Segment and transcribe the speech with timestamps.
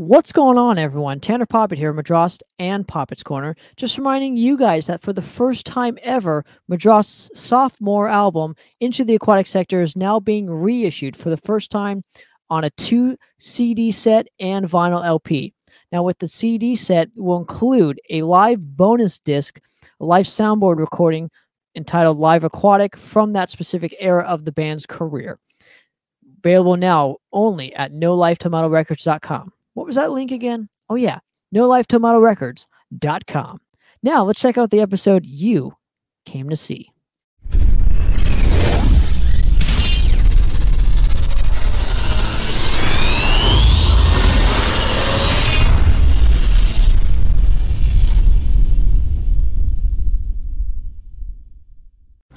[0.00, 1.20] What's going on, everyone?
[1.20, 3.54] Tanner Poppitt here, Madrost and Poppitt's Corner.
[3.76, 9.16] Just reminding you guys that for the first time ever, Madrost's sophomore album, Into the
[9.16, 12.02] Aquatic Sector, is now being reissued for the first time
[12.48, 15.52] on a two CD set and vinyl LP.
[15.92, 19.60] Now, with the CD set, will include a live bonus disc,
[20.00, 21.30] a live soundboard recording
[21.74, 25.38] entitled Live Aquatic from that specific era of the band's career.
[26.38, 29.52] Available now only at NoLifeTilMetalRecords.com.
[29.80, 30.68] What was that link again?
[30.90, 31.20] Oh, yeah,
[31.54, 33.60] NoLifeTilMetalRecords.com.
[34.02, 35.72] Now, let's check out the episode you
[36.26, 36.92] came to see.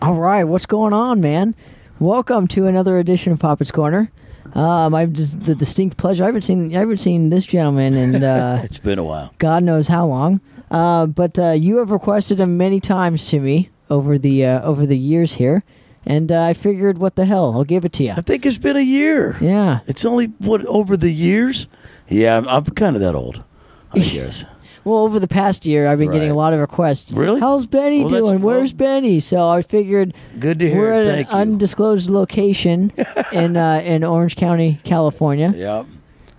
[0.02, 1.55] All right, what's going on, man?
[1.99, 4.13] Welcome to another edition of Poppitt's Corner.
[4.55, 6.23] Um, I've just the distinct pleasure.
[6.23, 9.34] I haven't seen I haven't seen this gentleman in uh, It's been a while.
[9.39, 10.41] God knows how long.
[10.70, 14.86] Uh, but uh, you have requested him many times to me over the uh, over
[14.86, 15.64] the years here,
[16.05, 18.11] and uh, I figured, what the hell, I'll give it to you.
[18.11, 19.38] I think it's been a year.
[19.39, 19.80] Yeah.
[19.88, 21.67] It's only what over the years.
[22.08, 23.44] Yeah, I'm, I'm kind of that old.
[23.94, 24.45] I guess.
[24.86, 27.14] Well, over the past year, I've been getting a lot of requests.
[27.14, 27.39] Really?
[27.39, 28.42] How's Benny Well, doing?
[28.42, 29.20] Where's Benny?
[29.22, 30.78] So I figured Good to hear.
[30.78, 31.42] we're at Thank an you.
[31.53, 32.92] undisclosed location
[33.31, 35.86] in uh, in Orange County, California, yeah.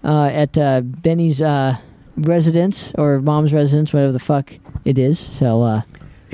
[0.05, 1.79] uh, at uh, Benny's uh,
[2.17, 5.19] residence or mom's residence, whatever the fuck it is.
[5.19, 5.83] So uh,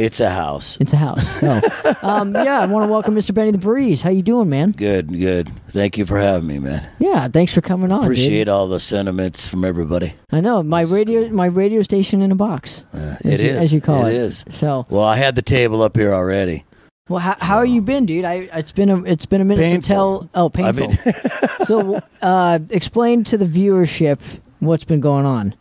[0.00, 0.78] It's a house.
[0.80, 1.28] it's a house.
[1.40, 1.60] So
[2.02, 3.34] um, yeah, I want to welcome Mr.
[3.34, 4.00] Benny the Breeze.
[4.00, 4.70] How you doing, man?
[4.72, 5.50] Good, good.
[5.68, 6.88] Thank you for having me, man.
[6.98, 8.00] Yeah, thanks for coming on.
[8.00, 8.06] dude.
[8.12, 10.14] Appreciate all the sentiments from everybody.
[10.30, 12.86] I know my radio, my radio station in a box.
[12.94, 13.56] Uh, it you, is.
[13.58, 14.14] as you call it.
[14.14, 14.44] It is.
[14.48, 16.64] So, Well, I had the table up here already.
[17.10, 18.24] well, how, how you been, dude?
[18.24, 19.82] I it's been a it's been a minute Painful.
[19.82, 20.30] to tell.
[20.34, 20.92] Oh, painful.
[21.66, 24.18] so, uh, explain to the viewership
[24.60, 25.54] what's been going on.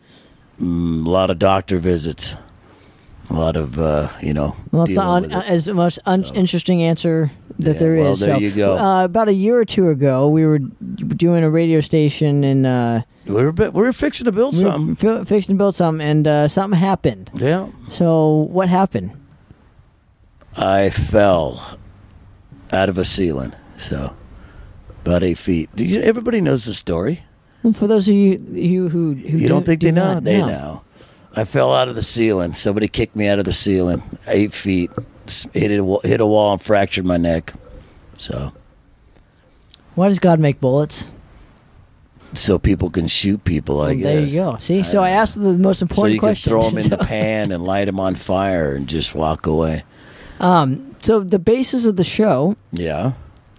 [0.58, 2.34] mm, a lot of doctor visits.
[3.30, 5.50] A lot of, uh, you know, Well, it's dealing not with it.
[5.52, 8.02] as the most un- interesting answer that Yeah, there is.
[8.02, 8.76] well, there so, you go.
[8.76, 13.02] Uh, about a year or two ago, we were doing a radio station and uh,
[13.26, 14.96] we were, we were fixing to build we something.
[14.96, 17.30] fi- fixing to build something, and uh, something happened.
[17.34, 17.68] Yeah.
[17.90, 19.12] So, what happened?
[20.56, 21.78] I fell
[22.72, 23.52] out of a ceiling.
[23.76, 24.14] So,
[25.04, 25.70] about eight feet.
[25.76, 27.22] Do you, everybody knows the story.
[27.62, 30.14] Well, for those of you, you who, who You don't think do they know?
[30.14, 30.82] not They know.
[31.36, 32.54] I fell out of the ceiling.
[32.54, 34.90] Somebody kicked me out of the ceiling, eight feet,
[35.52, 37.52] hit a, hit a wall and fractured my neck.
[38.16, 38.52] So,
[39.94, 41.10] Why does God make bullets?
[42.32, 43.80] so people can shoot people.
[43.80, 44.04] I Well, guess.
[44.04, 44.56] there you go.
[44.60, 46.50] See, so I asked the most So important you can question.
[46.50, 49.82] throw them in the pan and light them on fire and just walk away.
[50.38, 53.14] um, so the basis of the show, Yeah.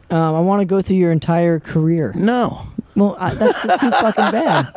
[0.09, 2.13] um, I want to go through your entire career.
[2.15, 2.67] No.
[2.95, 4.67] Well, I, that's too fucking bad.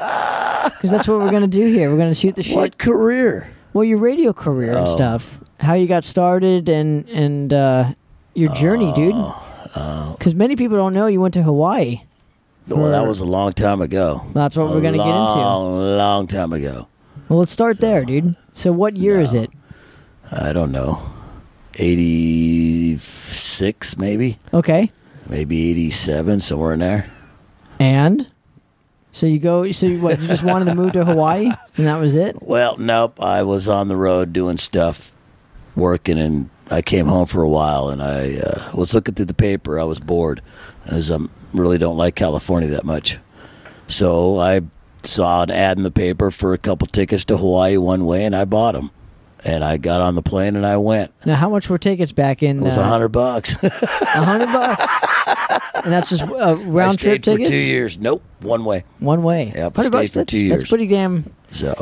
[0.75, 1.91] Because that's what we're gonna do here.
[1.91, 2.57] We're gonna shoot the shit.
[2.57, 3.51] What career?
[3.73, 4.95] Well, your radio career and Oh.
[4.95, 7.93] stuff, how you got started, and and uh,
[8.35, 9.15] your journey, dude.
[9.17, 10.15] Oh.
[10.19, 12.03] Because many people don't know you went to Hawaii.
[12.69, 14.25] Well, that was a long time ago.
[14.33, 15.35] That's what we're gonna get into.
[15.35, 16.87] Long, long time ago.
[17.29, 18.37] Well, let's start there, dude.
[18.53, 19.51] So, what year is it?
[20.31, 21.01] I don't know.
[21.77, 24.91] 86 maybe Okay.
[25.29, 27.11] maybe 87 somewhere in there
[27.79, 28.31] And
[29.12, 29.71] so you go.
[29.73, 30.21] So you, what?
[30.21, 31.47] You just wanted to move to Hawaii,
[31.77, 32.37] and that was it.
[32.43, 35.12] well nope i was on the road doing stuff
[35.77, 39.35] working and i came home for a while and i uh, was looking through the
[39.35, 40.41] paper i was bored
[40.87, 41.19] as i
[41.53, 43.19] really don't like california that much
[43.87, 44.61] so i
[45.03, 48.35] saw an ad in the paper for a couple tickets to hawaii one way and
[48.37, 48.91] i bought them
[49.44, 52.43] and i got on the plane and i went Now, how much were tickets back
[52.43, 52.59] in?
[52.59, 55.84] it was a uh, hundred bucks A hundred bucks.
[55.84, 57.50] and that's just uh, I round trip tickets.
[57.50, 59.53] two years nope one way One way.
[59.55, 60.12] Yep, I hundred stayed bucks.
[60.12, 61.32] for that's, two that's pretty damn.
[61.50, 61.75] so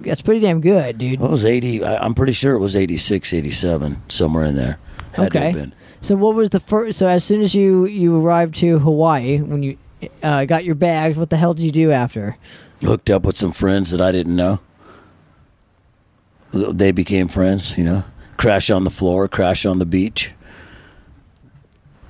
[0.00, 1.18] That's pretty damn good, dude.
[1.20, 1.82] What was 80?
[1.84, 4.78] I, I'm pretty sure it was 86, 87, somewhere in there.
[5.14, 5.52] Had Okay.
[5.52, 5.74] been.
[6.00, 6.98] So, what was the first?
[7.00, 9.76] So, as soon as you you arrived to Hawaii, when you
[10.22, 12.36] uh, got your bags, what the hell did you do after?
[12.82, 14.60] Hooked up with some friends that I didn't know.
[16.52, 18.04] They became friends, you know.
[18.36, 20.32] Crash on the floor, crash on the beach.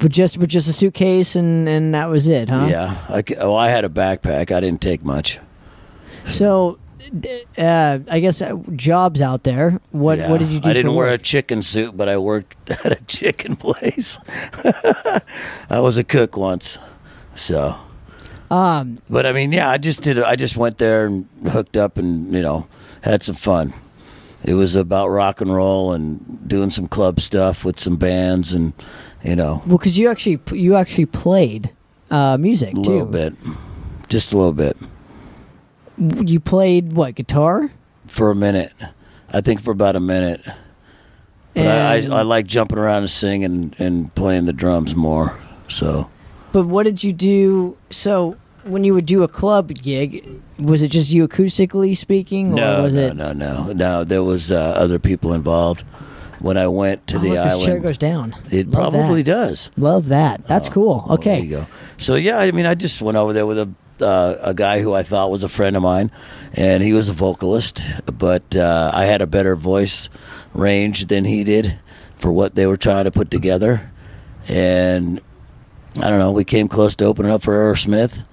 [0.00, 2.66] With just with just a suitcase and and that was it, huh?
[2.70, 2.96] Yeah.
[3.08, 4.52] I, oh, I had a backpack.
[4.52, 5.40] I didn't take much.
[6.26, 6.78] So,
[7.56, 9.80] uh, I guess uh, jobs out there.
[9.90, 10.30] What Yeah.
[10.30, 10.68] what did you do?
[10.68, 12.54] I didn't wear a chicken suit, but I worked
[12.84, 14.20] at a chicken place.
[15.70, 16.78] I was a cook once.
[17.34, 17.74] So,
[18.50, 20.18] Um, but I mean, yeah, I just did.
[20.20, 22.66] I just went there and hooked up, and you know,
[23.00, 23.72] had some fun.
[24.44, 28.72] It was about rock and roll and doing some club stuff with some bands, and
[29.24, 31.70] you know, well, because you actually you actually played
[32.10, 33.12] uh, music a little too.
[33.12, 33.34] bit,
[34.08, 34.76] just a little bit.
[35.98, 37.70] you played what guitar?
[38.06, 38.72] for a minute.
[39.34, 40.40] I think for about a minute.
[41.54, 45.38] But I, And- I, I like jumping around and singing and playing the drums more.
[45.68, 46.08] So
[46.52, 47.76] But what did you do?
[47.90, 48.36] So
[48.68, 50.24] when you would do a club gig,
[50.58, 53.16] was it just you acoustically speaking, or no, was no, it?
[53.16, 54.04] no, no, no.
[54.04, 55.84] There was uh, other people involved.
[56.40, 58.36] When I went to Oh, the look, this chair goes down.
[58.52, 59.32] it Love probably that.
[59.32, 59.70] does.
[59.76, 60.46] Love that.
[60.46, 61.04] That's Oh, cool.
[61.08, 61.36] well, Okay.
[61.36, 61.66] there you go.
[61.96, 63.68] So yeah, I mean, I just went over there with a
[64.00, 66.12] uh, a guy who I thought was a friend of mine,
[66.54, 70.08] and he was a vocalist, but uh, I had a better voice
[70.54, 71.80] range than he did
[72.14, 73.90] for what they were trying to put together,
[74.46, 75.18] and
[75.96, 76.30] I don't know.
[76.30, 78.24] We came close to opening up for Aerosmith,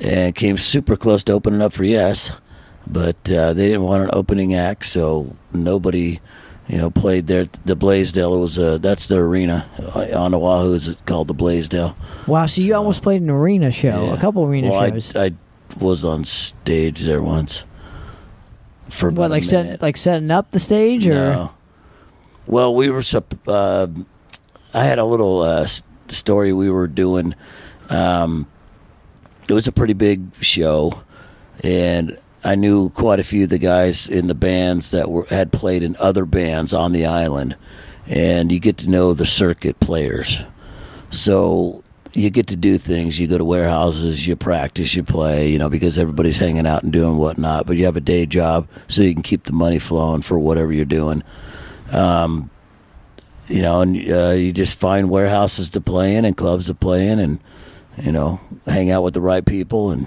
[0.00, 2.32] and came super close to opening up for Yes,
[2.86, 6.20] but uh, they didn't want an opening act, so nobody.
[6.66, 7.44] You know, played there.
[7.66, 10.72] The Blaisdell was uh, that's the arena uh, on Oahu.
[10.72, 11.94] Is called the Blaisdell.
[12.26, 12.46] Wow.
[12.46, 14.14] So you almost played an arena show, Yeah.
[14.14, 15.14] a couple arena well, shows.
[15.14, 15.32] I, I
[15.78, 17.66] was on stage there once.
[18.88, 21.50] For what, like set, like setting up the stage, or No.
[22.46, 23.02] Well, we were.
[23.46, 23.86] Uh,
[24.72, 25.66] I had a little uh,
[26.08, 27.34] story we were doing.
[27.90, 28.46] Um,
[29.48, 31.02] it was a pretty big show,
[31.62, 35.52] and I knew quite a few of the guys in the bands that were had
[35.52, 37.56] played in other bands on the island,
[38.06, 40.44] and you get to know the circuit players.
[41.10, 43.18] So you get to do things.
[43.18, 46.92] You go to warehouses, you practice, you play, you know, because everybody's hanging out and
[46.92, 47.66] doing whatnot.
[47.66, 50.72] But you have a day job, so you can keep the money flowing for whatever
[50.72, 51.22] you're doing.
[51.90, 52.50] Um,
[53.48, 57.08] you know, and uh, you just find warehouses to play in and clubs to play
[57.08, 57.40] in, and
[58.02, 59.90] you know, hang out with the right people.
[59.90, 60.06] And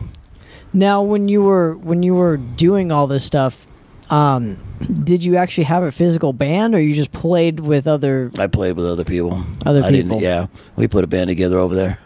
[0.73, 3.67] now when you were when you were doing all this stuff,
[4.09, 4.57] um,
[5.03, 8.31] did you actually have a physical band, or you just played with other?
[8.37, 9.43] I played with other people.
[9.65, 10.21] Other I people.
[10.21, 11.99] Yeah, we put a band together over there.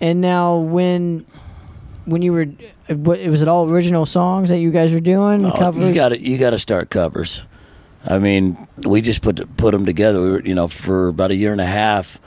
[0.00, 1.26] And now when
[2.04, 2.46] when you were,
[2.88, 5.86] what, was it all original songs that you guys were doing Oh, covers?
[5.86, 7.44] You got to you got to start covers.
[8.06, 10.22] I mean, we just put put them together.
[10.22, 12.20] We were, you know, for about a year and a half.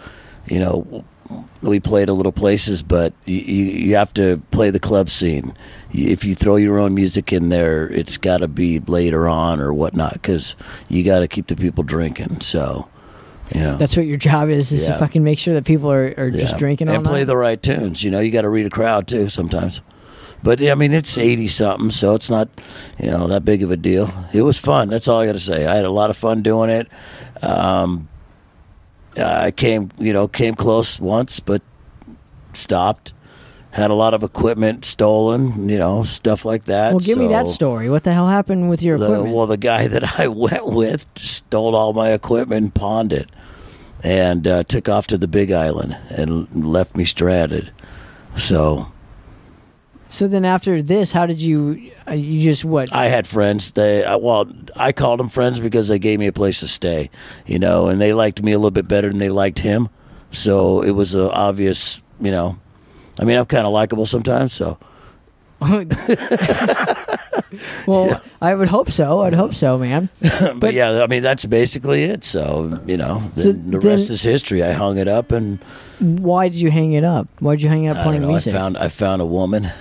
[0.47, 1.05] You know,
[1.61, 5.55] we played a little places, but you you, have to play the club scene.
[5.93, 9.73] If you throw your own music in there, it's got to be later on or
[9.73, 10.55] whatnot because
[10.89, 12.41] you got to keep the people drinking.
[12.41, 12.89] So,
[13.53, 16.13] you know, That's what your job is, is to fucking make sure that people are,
[16.17, 17.25] are just drinking all and play night.
[17.25, 18.03] the right tunes.
[18.03, 19.81] You know, you got to read a crowd too sometimes.
[20.43, 22.49] But I mean, it's eighty something, so it's not
[22.99, 24.11] you know that big of a deal.
[24.33, 24.89] It was fun.
[24.89, 25.67] That's all I got to say.
[25.67, 26.87] I had a lot of fun doing it.
[27.43, 28.09] Um,
[29.17, 31.61] I came, you know, came close once, but
[32.53, 33.13] stopped.
[33.71, 36.91] Had a lot of equipment stolen, you know, stuff like that.
[36.91, 37.89] well, give me that story.
[37.89, 39.33] What the hell happened with your the, equipment?
[39.33, 43.31] well, the guy that I went with stole all my equipment and pawned it,
[44.03, 47.71] and uh, took off to the Big Island and left me stranded.
[48.35, 48.91] So
[50.11, 51.89] so then after this, how did you?
[52.05, 52.93] Uh, you just what?
[52.93, 53.71] I had friends.
[53.71, 57.09] They I, well, I called them friends because they gave me a place to stay,
[57.45, 59.87] you know, and they liked me a little bit better than they liked him.
[60.29, 62.59] So it was a obvious, you know.
[63.19, 64.77] I mean, I'm kind of likable sometimes, so
[67.87, 69.21] well, I would hope so.
[69.21, 70.09] I'd hope so, man.
[70.21, 72.25] but, But- yeah, I mean that's basically it.
[72.25, 74.61] So you know, So the then- rest is history.
[74.61, 75.59] I hung it up and
[75.99, 77.29] Why did you hang it up?
[77.39, 79.71] Why did you hang it up playing know, I found I found a woman.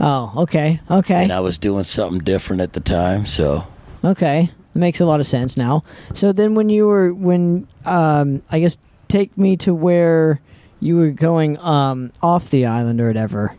[0.00, 3.26] Oh, okay, okay, and I was doing something different at the time.
[3.26, 3.66] So
[4.04, 4.50] okay.
[4.72, 5.84] That makes a lot of sense now.
[6.12, 8.76] So then, when you were when um, I guess
[9.08, 10.40] take me to where
[10.80, 13.56] you were going um off the island or whatever.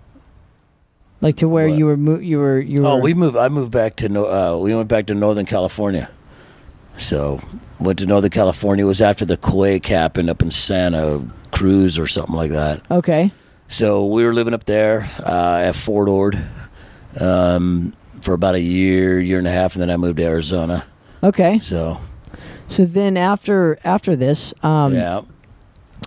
[1.20, 1.78] Like to where What?
[1.80, 3.36] you were mo- you were you were oh, we moved.
[3.36, 6.12] I moved back to no- uh, we went back to Northern California.
[6.98, 7.42] So
[7.80, 8.86] went to Northern California.
[8.86, 12.86] It was after the quake happened up in Santa Cruz or something like that.
[12.92, 13.32] okay.
[13.68, 16.42] So we were living up there uh, at Fort Ord
[17.20, 20.86] um, for about a year, year and a half, and then I moved to Arizona.
[21.24, 21.60] Okay.
[21.60, 22.00] So
[22.68, 25.22] So then after after this, um, yeah,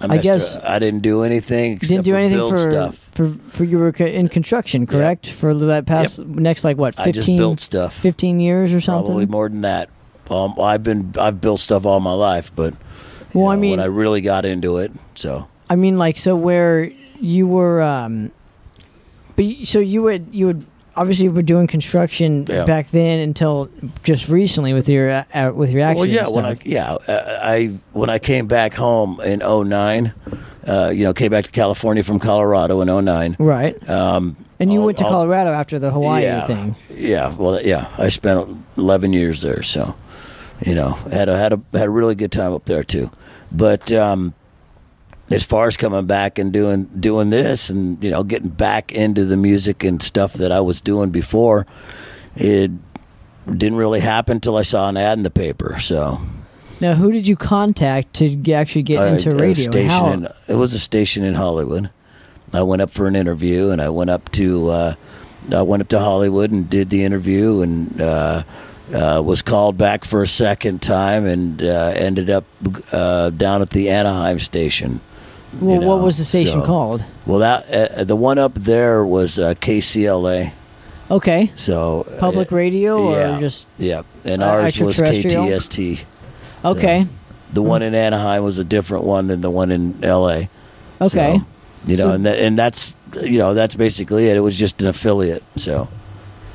[0.00, 1.73] I messed guess- I didn't do anything.
[1.73, 3.11] Except didn't do anything build for, stuff.
[3.12, 5.29] for for you were in construction, correct?
[5.29, 7.95] For that past next like what I just 15, built stuff.
[7.95, 9.07] 15 years or something.
[9.07, 9.90] Probably more than that.
[10.31, 12.75] Um, I've been I've built stuff all my life, but
[13.35, 16.90] Well, I mean- when I really got into it, so I mean, like, so where
[17.21, 18.31] you were, um,
[19.37, 20.65] but you, so you would you would
[20.97, 22.65] obviously you were doing construction Yeah.
[22.65, 23.69] back then until
[24.03, 25.99] just recently with your uh, uh, with your action.
[26.00, 26.29] well, yeah.
[26.29, 27.12] When I yeah I,
[27.57, 30.12] I when I came back home in 09,
[30.67, 33.37] uh, you know, came back to California from Colorado in 09.
[33.39, 36.77] right, Um, and you I'll- went to I'll- Colorado after the Hawaii yeah, thing.
[36.95, 37.89] Yeah, well, yeah.
[37.97, 39.95] I spent 11 years there, so
[40.67, 43.11] you know, had a had a had a really good time up there too.
[43.53, 44.35] But um,
[45.31, 49.25] as far as coming back and doing doing this and you know getting back into
[49.25, 51.67] the music and stuff that I was doing before,
[52.37, 52.71] it
[53.47, 55.79] didn't really happen until I saw an ad in the paper.
[55.81, 56.21] So
[56.81, 59.71] Now, who did you contact to actually get a- into a radio?
[60.13, 61.91] in, it was a station in Hollywood.
[62.53, 64.95] I went up for an interview, and I went up to uh,
[65.55, 68.43] I went up to Hollywood and did the interview, and uh,
[68.93, 72.45] uh, was called back for a second time, and uh, ended up
[72.93, 75.01] uh, down at the Anaheim station.
[75.61, 77.07] Well, what was the station so- called?
[77.26, 80.52] Well, that uh, the one up there was uh, KCLA.
[81.11, 83.37] Okay, So uh, public radio yeah.
[83.37, 84.97] or just yeah, and Uh, ours was?
[84.97, 86.00] KTST.
[86.64, 87.07] okay,
[87.52, 90.42] The one in Anaheim was a different one than the one in LA.
[91.00, 91.38] okay.
[91.38, 91.47] So,
[91.87, 94.37] you know, So- and that, and that's you know that's basically it.
[94.37, 95.42] It was just an affiliate.
[95.57, 95.88] So,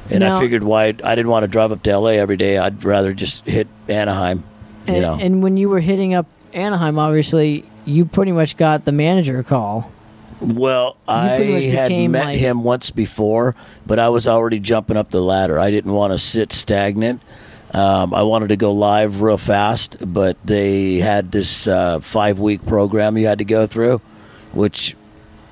[0.09, 2.57] and Now- I figured why I didn't want to drive up to LA every day.
[2.57, 4.43] I'd rather just hit Anaheim.
[4.87, 8.85] You and, know, and when you were hitting up Anaheim, obviously you pretty much got
[8.85, 9.91] the manager call.
[10.41, 15.09] well, I had became, met like- him once before, but I was already jumping up
[15.11, 15.59] the ladder.
[15.59, 17.21] I didn't want to sit stagnant.
[17.73, 22.65] Um, I wanted to go live real fast, but they had this uh, five week
[22.65, 23.99] program you had to go through,
[24.53, 24.95] which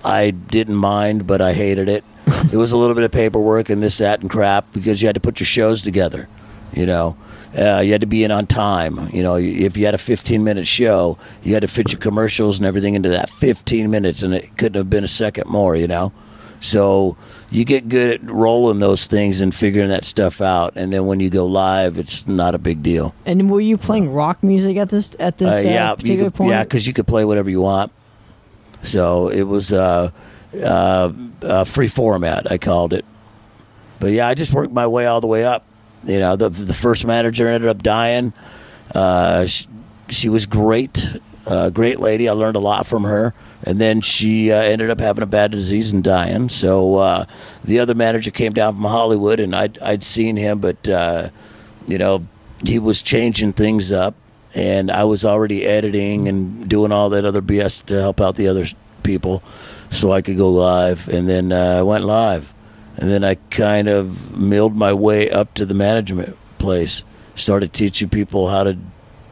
[0.06, 2.04] I didn't mind, but I hated it.
[2.52, 5.16] it was a little bit of paperwork and this, that, and crap because you had
[5.16, 6.30] to put your shows together.
[6.72, 7.18] You know,
[7.58, 9.10] uh, you had to be in on time.
[9.14, 12.58] You know, if you had a 15 minute show, you had to fit your commercials
[12.58, 15.76] and everything into that 15 minutes, and it couldn't have been a second more.
[15.76, 16.12] You know,
[16.60, 17.18] so
[17.52, 21.20] you get good at rolling those things and figuring that stuff out, and then when
[21.20, 23.14] you go live, it's not a big deal.
[23.26, 26.24] And were you playing rock music at this at this Uh, uh, yeah, you particular
[26.32, 26.50] could, point?
[26.52, 27.92] yeah, because you could play whatever you want.
[28.82, 30.12] So it was uh,
[30.62, 33.06] uh, a free format, I called it.
[34.00, 35.66] But yeah, I just worked my way all the way up.
[36.06, 38.34] You know, the the first manager ended up dying.
[38.94, 39.68] Uh, she,
[40.10, 41.16] she was great,
[41.48, 42.28] uh, great lady.
[42.28, 43.34] I learned a lot from her.
[43.66, 46.50] And then she uh, ended up having a bad disease and dying.
[46.50, 47.26] So uh,
[47.64, 51.30] the other manager came down from Hollywood, and I'd I'd seen him, but uh,
[51.88, 52.28] you know
[52.64, 54.16] he was changing things up,
[54.54, 58.50] and I was already editing and doing all that other BS to help out the
[58.50, 58.66] other
[59.04, 59.42] people,
[59.90, 61.08] so I could go live.
[61.08, 62.53] And then uh, I went live,
[62.98, 67.04] and then I kind of milled my way up to the management place.
[67.36, 68.78] Started teaching people how to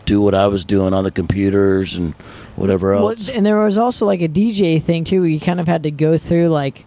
[0.05, 2.13] do what I was doing on the computers and
[2.55, 3.29] whatever Well, else.
[3.29, 5.21] and there was also like a DJ thing too.
[5.21, 6.85] Where you kind of had to go through like,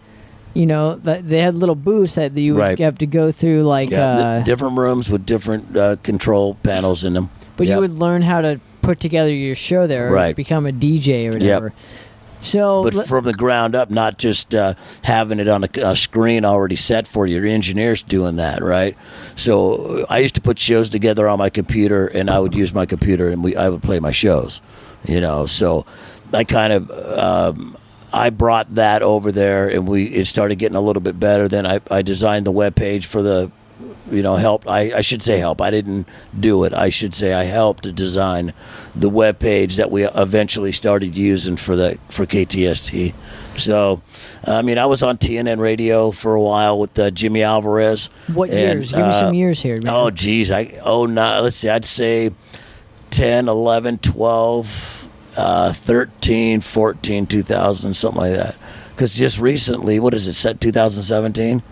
[0.53, 2.79] you know, they had little booths that you would Right.
[2.79, 7.13] have to go through like, yeah, uh, different rooms with different uh, control panels in
[7.13, 7.29] them.
[7.57, 7.75] but Yep.
[7.75, 10.35] you would learn how to put together your show there, or Right.
[10.35, 11.73] become a DJ or whatever.
[12.45, 15.95] So, but let- from the ground up, not just uh, having it on a, a
[15.95, 17.35] screen already set for you.
[17.37, 18.95] Your engineers doing that, right?
[19.35, 22.73] So uh, I used to put shows together on my computer, and I would use
[22.73, 24.61] my computer, and we I would play my shows.
[25.05, 25.85] You know, so
[26.33, 27.77] I kind of um,
[28.13, 31.47] I brought that over there, and we it started getting a little bit better.
[31.47, 33.51] Then I, I designed the web page for the
[34.11, 35.61] you know help I, I should say help.
[35.61, 36.07] I didn't
[36.37, 36.73] do it.
[36.73, 38.53] I should say i helped to design
[38.93, 43.13] the web page that we eventually started using for the for ktst
[43.55, 44.01] so
[44.45, 48.09] i mean i was on tnn radio for a while with uh, jimmy alvarez.
[48.33, 48.91] What and, years?
[48.91, 49.93] Give me uh, some years here, man.
[49.93, 50.51] oh geez.
[50.51, 51.69] I oh no let's see.
[51.69, 52.31] I'd say
[53.11, 58.55] 10 11 12 uh, 13 14 2000 something like that.
[58.89, 61.63] Because just recently what is it set 2017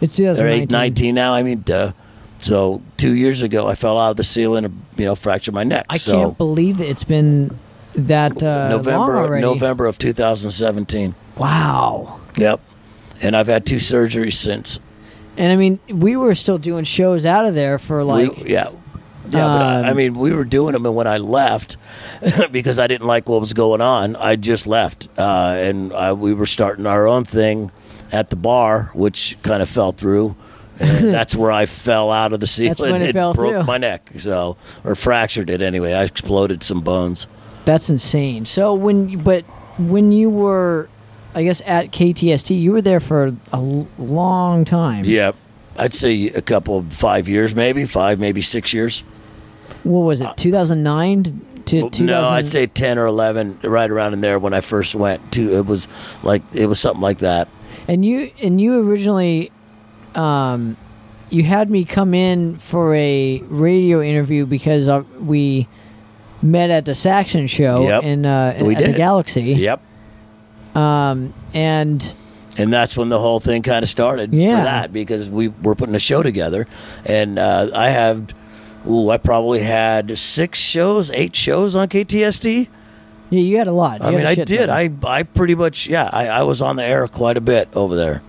[0.00, 0.62] it's they're 2019.
[0.62, 1.34] eight, 19 now.
[1.34, 1.92] I mean, duh.
[2.38, 5.64] So two years ago, I fell out of the ceiling and you know fractured my
[5.64, 5.86] neck.
[5.88, 7.58] I so can't believe it's been
[7.94, 9.42] that uh, long November already.
[9.42, 11.14] November of 2017.
[11.36, 12.20] Wow.
[12.36, 12.62] Yep.
[13.22, 14.80] And I've had two surgeries since.
[15.36, 18.36] And I mean, we were still doing shows out of there for like.
[18.36, 18.70] we, yeah.
[19.28, 21.76] Yeah, but I, I um, mean, we were doing them, and when I left,
[22.50, 26.34] because I didn't like what was going on, I just left, uh, and I, we
[26.34, 27.70] were starting our own thing
[28.12, 30.36] at the bar, which kind of fell through.
[30.78, 33.62] And that's where I fell out of the ceiling when it broke through.
[33.64, 35.92] my neck, so or fractured it anyway.
[35.92, 37.26] I exploded some bones.
[37.64, 38.46] That's insane.
[38.46, 39.44] So when, but
[39.78, 40.88] when you were,
[41.34, 43.60] I guess at KTST, you were there for a
[43.98, 45.04] long time.
[45.04, 45.32] Yeah,
[45.76, 49.00] I'd say a couple, of five years, maybe five, maybe six years.
[49.84, 50.26] What was it?
[50.26, 52.06] Uh, 2009 to 2000?
[52.06, 55.32] No, I'd say ten or eleven, right around in there when I first went.
[55.32, 55.88] To it was
[56.22, 57.48] like it was something like that.
[57.88, 59.50] And you and you originally,
[60.14, 60.76] um,
[61.30, 65.66] you had me come in for a radio interview because uh, we
[66.42, 68.02] met at the Saxon show Yep.
[68.04, 68.96] in uh, We at the.
[68.96, 69.42] Galaxy.
[69.42, 69.80] Yep.
[70.74, 72.12] Um, and
[72.56, 74.58] and that's when the whole thing kind of started Yeah.
[74.58, 76.66] for that because we were putting a show together
[77.06, 78.32] and uh, i have
[78.88, 82.68] ooh i probably had six shows eight shows on ktst
[83.30, 84.00] Yeah, you had a lot.
[84.00, 84.68] You I mean, I did.
[84.68, 86.10] I I pretty much yeah.
[86.12, 88.22] I, I was on the air quite a bit over there.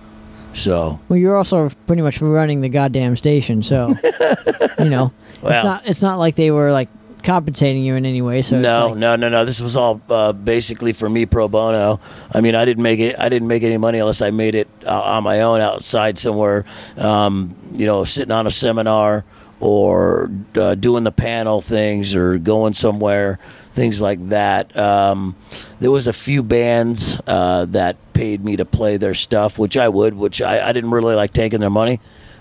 [0.54, 3.88] So Well, you're also pretty much running the goddamn station, so
[4.78, 6.88] you know it's not it's not like they were like
[7.22, 8.42] compensating you in any way.
[8.42, 9.44] So no, like- no, no, no.
[9.44, 12.00] This was all uh, basically for me pro bono.
[12.32, 13.16] I mean, I didn't make it.
[13.18, 16.64] I didn't make any money unless I made it uh, on my own outside somewhere.
[16.96, 19.24] Um, you know, sitting on a seminar
[19.60, 23.38] or uh, doing the panel things or going somewhere,
[23.72, 24.76] things like that.
[24.76, 25.34] Um,
[25.80, 29.88] there was a few bands uh, that paid me to play their stuff, which I
[29.88, 32.00] would, which I, I didn't really like taking their money.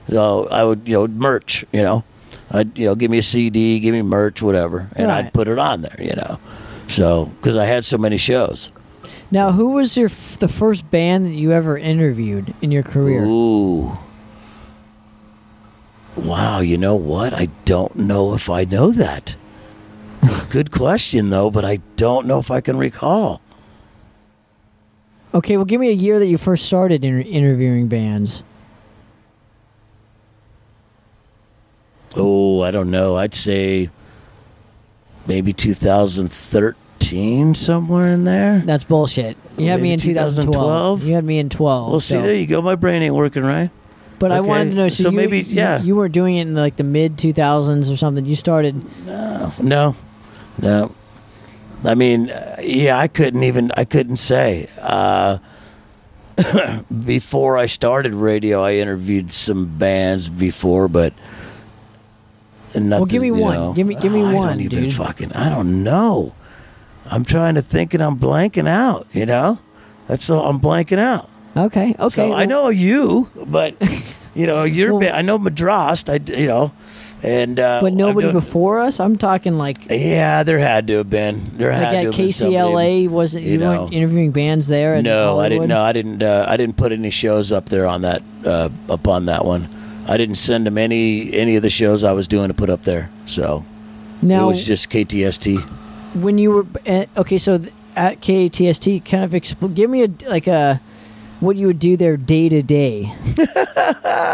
[0.09, 2.03] So I would, you know, merch, you know.
[2.53, 5.25] I'd, you know, give me a CD, give me merch, whatever, and Right.
[5.25, 6.37] I'd put it on there, you know.
[6.87, 8.73] So, because I had so many shows.
[9.31, 13.23] Now, who was your f- the first band that you ever interviewed in your career?
[13.23, 13.97] Ooh.
[16.17, 17.33] Wow, you know what?
[17.33, 19.35] I don't know if I know that.
[20.49, 23.41] Good question, though, but I don't know if I can recall.
[25.33, 28.43] Okay, well, give me a year that you first started inter- interviewing bands.
[32.15, 33.15] Oh, I don't know.
[33.15, 33.89] I'd say
[35.25, 38.59] maybe 2013, somewhere in there.
[38.59, 39.37] That's bullshit.
[39.57, 40.53] You had me in 2012.
[40.53, 41.07] 2012?
[41.07, 41.91] You had me in 12.
[41.91, 42.61] Well, see, so- there you go.
[42.61, 43.71] My brain ain't working right.
[44.19, 44.89] But I wanted to know.
[44.89, 45.81] So, so you, maybe, you- yeah.
[45.81, 48.23] you, were doing it in like the mid 2000s or something.
[48.23, 48.75] You started.
[49.07, 49.95] No, no,
[50.61, 50.95] no.
[51.83, 53.71] I mean, uh, yeah, I couldn't even.
[53.75, 54.69] I couldn't say.
[54.79, 55.39] Uh,
[57.05, 61.13] before I started radio, I interviewed some bands before, but
[62.75, 62.89] nothing.
[62.89, 63.55] Well, give me one.
[63.55, 63.73] know.
[63.73, 64.93] Give me- give me I one, don't even dude.
[64.93, 65.33] fucking.
[65.33, 66.33] I don't know.
[67.05, 69.07] I'm trying to think, and I'm blanking out.
[69.11, 69.59] You know,
[70.07, 70.47] that's all.
[70.47, 71.29] I'm blanking out.
[71.57, 71.95] Okay.
[71.99, 72.15] Okay.
[72.29, 73.75] So I know you, but
[74.35, 74.91] you know you're.
[74.93, 76.09] Well- ba- I know Madrost.
[76.09, 76.71] I you know,
[77.23, 78.99] and uh, But nobody doing- before us.
[78.99, 81.57] I'm talking like Yeah, there had to have been.
[81.57, 82.13] There had to have.
[82.13, 83.09] KCLA.
[83.09, 83.83] Wasn't you, you know.
[83.83, 85.01] weren't interviewing bands there?
[85.01, 85.59] No, I didn't.
[85.61, 85.69] Hollywood?
[85.69, 86.23] No, I didn't.
[86.23, 88.23] Uh, I didn't put any shows up there on that.
[88.45, 89.69] Uh, up on that one,
[90.07, 92.83] I didn't send them any any of the shows I was doing to put up
[92.83, 93.09] there.
[93.25, 93.65] So
[94.21, 95.59] Now, it was just KTST.
[96.15, 100.09] when you were at, okay, so th- at KTST, kind of expl- give me a
[100.29, 100.79] like a
[101.39, 103.11] what you would do there day to day.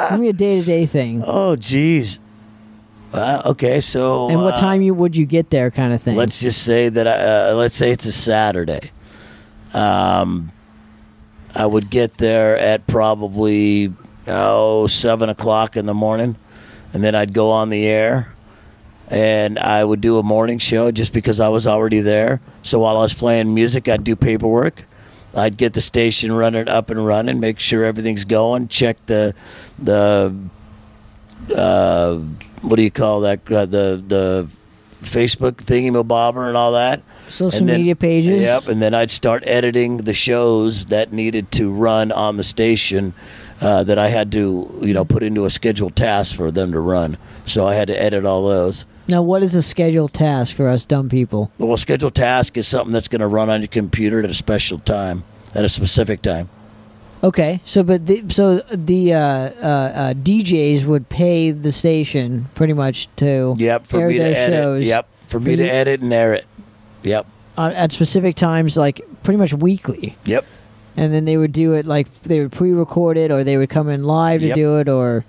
[0.09, 2.19] Give me a day to day thing, Oh, geez.
[3.17, 6.15] Uh, okay, so and what uh, time you would you get there, kind of thing.
[6.15, 7.07] Let's just say that.
[7.07, 8.91] I, uh, let's say it's a Saturday.
[9.73, 10.51] Um,
[11.55, 13.93] I would get there at probably
[14.27, 16.35] oh seven o'clock in the morning,
[16.93, 18.35] and then I'd go on the air,
[19.07, 22.39] and I would do a morning show just because I was already there.
[22.61, 24.85] So while I was playing music, I'd do paperwork.
[25.33, 29.33] I'd get the station running up and running, make sure everything's going, check the
[29.79, 30.33] the
[31.55, 32.17] uh,
[32.61, 33.39] what do you call that?
[33.51, 34.49] Uh, the the
[35.03, 37.01] Facebook thingy bobber and all that.
[37.29, 38.43] Social then- media pages.
[38.43, 43.13] Yep, and then I'd start editing the shows that needed to run on the station
[43.59, 46.79] uh, that I had to, you know, put into a scheduled task for them to
[46.79, 47.17] run.
[47.45, 48.85] So I had to edit all those.
[49.07, 51.51] Now, what is a scheduled task for us dumb people?
[51.57, 54.33] Well, a scheduled task is something that's going to run on your computer at a
[54.33, 55.23] special time,
[55.55, 56.49] at a specific time.
[57.23, 62.73] Okay, so but the, so the uh, uh, uh, DJs would pay the station pretty
[62.73, 64.53] much to Yep, for air me to their edit.
[64.55, 64.85] shows.
[64.87, 66.45] Yep, for me to you- edit and air it.
[67.03, 67.25] Yep,
[67.57, 70.15] uh, at specific times, like pretty much weekly.
[70.25, 70.45] yep.
[70.95, 73.87] and then they would do it like they would pre-record it or they would come
[73.89, 74.55] in live to Yep.
[74.55, 75.25] do it or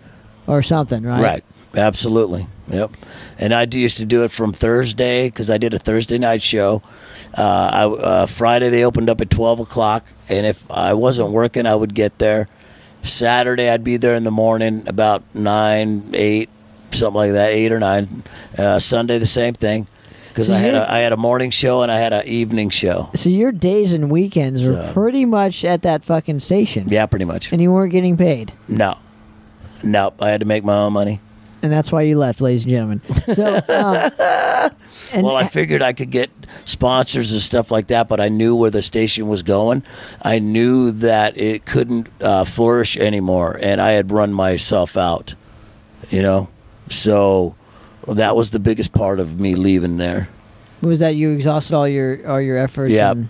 [0.46, 1.44] or something right Right.
[1.76, 2.46] Absolutely.
[2.68, 2.92] Yep.
[3.38, 6.82] And I used to do it from Thursday because I did a Thursday night show.
[7.38, 11.66] Uh, I, uh, Friday they opened up at twelve o'clock, and if I wasn't working,
[11.66, 12.48] I would get there.
[13.02, 16.48] Saturday I'd be there in the morning about nine, eight,
[16.90, 18.24] something like that, eight or nine.
[18.56, 19.86] Uh, Sunday the same thing
[20.30, 22.26] because So I had you- a I had a morning show and I had an
[22.26, 23.08] evening show.
[23.14, 27.24] so your days and weekends were So- pretty much at that fucking station Yeah, pretty
[27.24, 27.52] much.
[27.52, 28.96] and you weren't getting paid No,
[29.84, 31.20] no, I had to make my own money.
[31.62, 33.00] and that's why you left ladies and gentlemen
[33.34, 34.70] so um,
[35.12, 36.30] and well, I figured I could get
[36.64, 39.82] sponsors and stuff like that, but I knew where the station was going.
[40.22, 45.34] I knew that it couldn't uh, flourish anymore, and I had run myself out.
[46.10, 46.48] You know,
[46.88, 47.54] so
[48.06, 50.28] that was the biggest part of me leaving there.
[50.80, 53.16] was that you exhausted all your all your efforts Yep.
[53.16, 53.28] and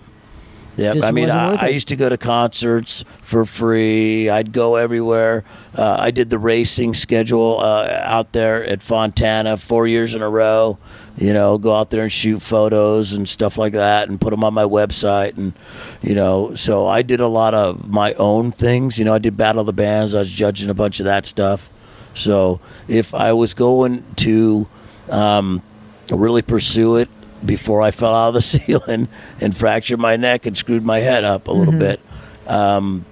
[0.79, 4.29] Yeah, I mean, I, I used to go to concerts for free.
[4.29, 5.43] I'd go everywhere.
[5.75, 10.29] Uh, I did the racing schedule uh, out there at Fontana four years in a
[10.29, 10.79] row.
[11.17, 14.43] You know, go out there and shoot photos and stuff like that, and put them
[14.43, 15.37] on my website.
[15.37, 15.53] And
[16.01, 18.97] you know, so I did a lot of my own things.
[18.97, 20.15] You know, I did Battle of the Bands.
[20.15, 21.69] I was judging a bunch of that stuff.
[22.13, 24.67] So if I was going to
[25.09, 25.61] um,
[26.09, 27.09] really pursue it,
[27.45, 29.07] before I fell out of the ceiling
[29.39, 31.99] and fractured my neck and screwed my head up a little bit.
[32.47, 33.05] Um,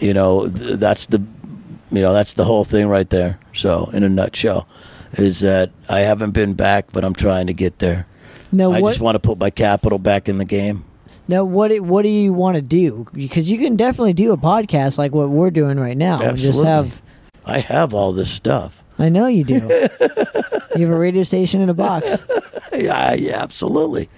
[0.00, 1.22] you know, th- that's the
[1.90, 3.38] you know that's the whole thing right there.
[3.52, 4.66] So, in a nutshell,
[5.12, 8.06] is that I haven't been back, but I'm trying to get there.
[8.52, 8.90] No, I what?
[8.90, 10.84] just want to put my capital back in the game.
[11.28, 11.68] now what?
[11.68, 13.06] do- What do you want to do?
[13.12, 16.20] Because you can definitely do a podcast like what we're doing right now.
[16.20, 16.70] and Just Absolutely.
[16.70, 17.02] have.
[17.46, 18.82] I have all this stuff.
[18.98, 19.54] I know you do.
[20.76, 22.22] you have a radio station in a box.
[22.74, 24.08] Yeah, yeah, absolutely.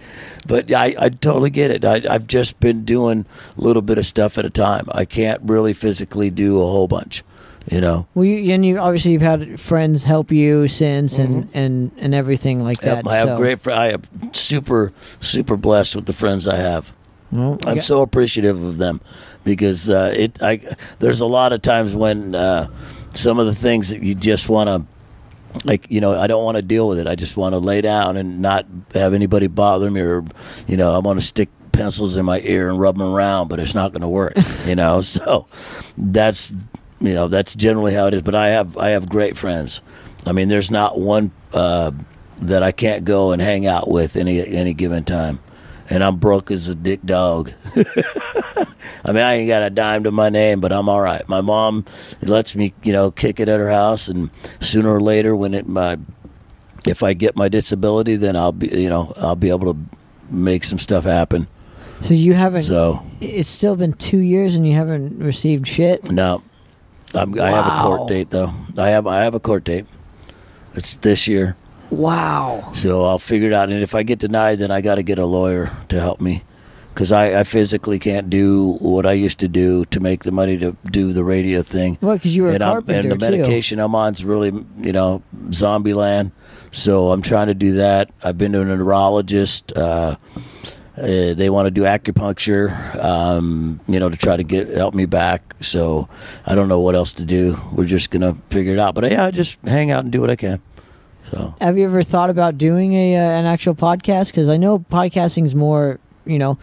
[0.47, 1.85] But I, I totally get it.
[1.85, 4.87] I, I've just been doing a little bit of stuff at a time.
[4.93, 7.25] I can't really physically do a whole bunch,
[7.69, 8.07] you know.
[8.15, 12.63] Well, you, and you obviously you've had friends help you since, and and and everything
[12.63, 12.99] like that.
[12.99, 13.61] Yep, I have so- great.
[13.61, 16.95] Fr- I am super, super blessed with the friends I have.
[17.33, 19.01] Well, I'm so appreciative of them
[19.45, 20.41] because uh, it.
[20.41, 20.61] I
[21.01, 22.69] there's a lot of times when uh,
[23.13, 24.96] some of the things that you just want to.
[25.65, 27.07] Like you know, I don't want to deal with it.
[27.07, 30.25] I just want to lay down and not have anybody bother me, or
[30.67, 33.61] you know, I want to stick pencils in my ear and rub them around, but
[33.61, 34.35] it's not going to work.
[34.67, 35.47] You know, so
[35.97, 36.55] that's
[37.01, 38.23] you know that's generally how it is.
[38.23, 39.83] But I have I have great friends.
[40.27, 41.93] I mean, there's not one uh,
[42.43, 45.39] that I can't go and hang out with any any given time,
[45.91, 47.53] and I'm broke as a dick dog.
[49.05, 51.27] I mean, I ain't got a dime to my name, but I'm all right.
[51.29, 51.85] My mom
[52.23, 55.67] lets me, you know, kick it at her house, and sooner or later, when it
[55.67, 55.99] my
[56.87, 59.81] if I get my disability, then I'll be, you know, I'll be able to
[60.31, 61.49] make some stuff happen.
[62.01, 62.65] So you haven't.
[62.65, 66.05] So It's still been two years, and you haven't received shit.
[66.11, 66.43] no,
[67.15, 68.53] I'm, I have a court date though.
[68.77, 69.87] I have I have a court date.
[70.75, 71.57] It's this year.
[71.97, 72.73] Wow.
[72.75, 73.71] So I'll figure it out.
[73.71, 76.43] And if I get denied, then I got to get a lawyer to help me.
[76.93, 80.57] Because I, I physically can't do what I used to do to make the money
[80.59, 81.99] to do the radio thing.
[82.01, 83.21] Well, because you were a and, I'm, carpenter and the too.
[83.21, 86.33] medication I'm on's really, you know, zombie land.
[86.71, 88.11] So I'm trying to do that.
[88.23, 89.73] I've been to a neurologist.
[89.77, 90.17] Uh,
[90.97, 95.05] uh, they want to do acupuncture, um, you know, to try to get help me
[95.05, 95.55] back.
[95.61, 96.09] So
[96.47, 97.59] I don't know what else to do.
[97.73, 98.95] We're just gonna figure it out.
[98.95, 100.63] But yeah, I just hang out and do what I can.
[101.31, 104.27] So Have you ever thought about doing a uh, an actual podcast?
[104.29, 106.59] Because I know podcasting is more, you know,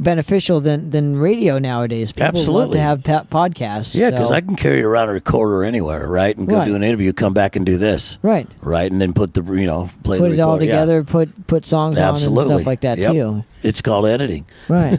[0.00, 2.12] beneficial than than radio nowadays.
[2.12, 2.74] People love Absolutely.
[2.74, 3.94] to have pa- podcasts.
[3.94, 6.36] Yeah, because so- I can carry around a recorder anywhere, right?
[6.36, 6.66] And go Right.
[6.66, 8.90] do an interview, come back and do this, right right?
[8.90, 10.64] And then put the you know play put it all recorder.
[10.66, 10.70] Yeah.
[10.72, 13.12] together, put put songs on and stuff like that Yep.
[13.12, 13.44] too.
[13.62, 14.46] It's called editing.
[14.68, 14.98] Right.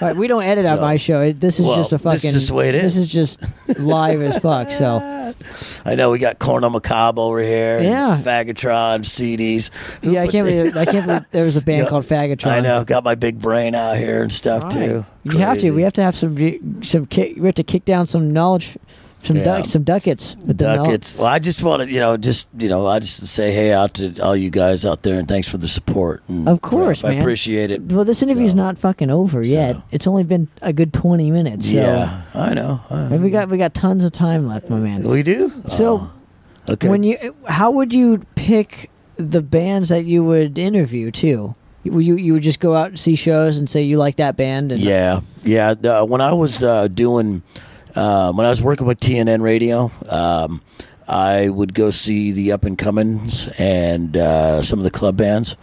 [0.00, 0.14] right.
[0.16, 1.20] We don't edit So- my show.
[1.20, 2.12] It- This is Well, just a fucking.
[2.32, 2.98] this is the way it This is.
[2.98, 3.40] is just
[3.78, 4.70] live as fuck.
[4.70, 5.34] So
[5.84, 7.78] I know we got Corn on Macabre over here.
[7.78, 8.18] and Yeah.
[8.22, 9.70] Faggotron CDs.
[10.04, 11.88] Who yeah, I put can't the- believe I can't believe there was a band Yeah,
[11.88, 12.46] called Faggotron.
[12.52, 12.84] I know.
[12.84, 14.72] Got my big brain out here and stuff Right.
[14.72, 15.04] too.
[15.24, 15.60] You have to.
[15.60, 15.70] Crazy.
[15.70, 17.34] We have to have some some kick.
[17.36, 18.76] We have to kick down some knowledge,
[19.22, 19.44] some Yeah.
[19.44, 20.34] duck, some ducats.
[20.44, 21.16] the.
[21.18, 24.18] Well, I just wanted, you know, just you know, I just say hey out to
[24.20, 26.22] all you guys out there, and thanks for the support.
[26.28, 27.20] And Of course, I man.
[27.20, 27.82] appreciate it.
[27.92, 29.76] Well, this interview's So- not fucking over yet.
[29.90, 31.66] It's only been a good twenty minutes.
[31.66, 32.80] So yeah, I know.
[32.90, 35.02] I we got we got tons of time left, my man.
[35.08, 35.52] We do.
[35.66, 36.10] So,
[36.68, 36.88] Oh, okay.
[36.88, 41.54] When you, how would you pick the bands that you would interview too?
[41.84, 44.36] You you, you would just go out and see shows and say you like that
[44.36, 44.70] band.
[44.72, 45.74] And, Yeah, yeah.
[45.74, 47.42] The, when I was uh, doing,
[47.94, 50.62] uh, when I was working with TNN Radio, um,
[51.06, 55.56] I would go see the up and comings and uh, some of the club bands.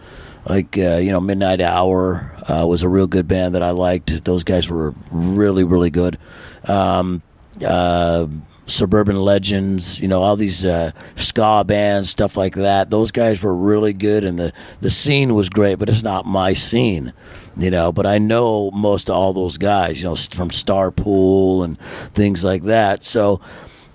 [0.48, 4.24] Like uh, you know, Midnight Hour uh, was a real good band that I liked.
[4.24, 6.18] Those guys were really, really good.
[6.64, 7.22] Um,
[7.64, 8.26] uh,
[8.70, 12.90] Suburban Legends, you know, all these uh, ska bands, stuff like that.
[12.90, 15.78] Those guys were really good, and the the scene was great.
[15.78, 17.12] But it's not my scene,
[17.56, 17.92] you know.
[17.92, 21.78] But I know most of all those guys, you know, from Star Pool and
[22.14, 23.04] things like that.
[23.04, 23.40] So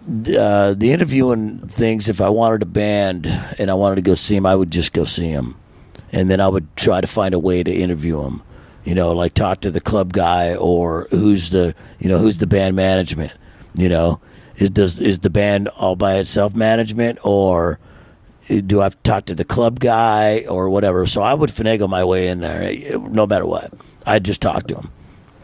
[0.07, 3.25] uh, the interviewing things, if I wanted a band
[3.57, 5.55] and I wanted to go see them, I would just go see them,
[6.11, 8.43] and then I would try to find a way to interview them.
[8.83, 12.45] You know, like talk to the club guy or who's the you know who's the
[12.45, 13.33] band management.
[13.73, 14.21] You know,
[14.57, 17.79] it does is the band all by itself management or
[18.47, 21.07] do I have to talk to the club guy or whatever?
[21.07, 23.73] So I would finagle my way in there, no matter what.
[24.05, 24.91] I'd just talk to him.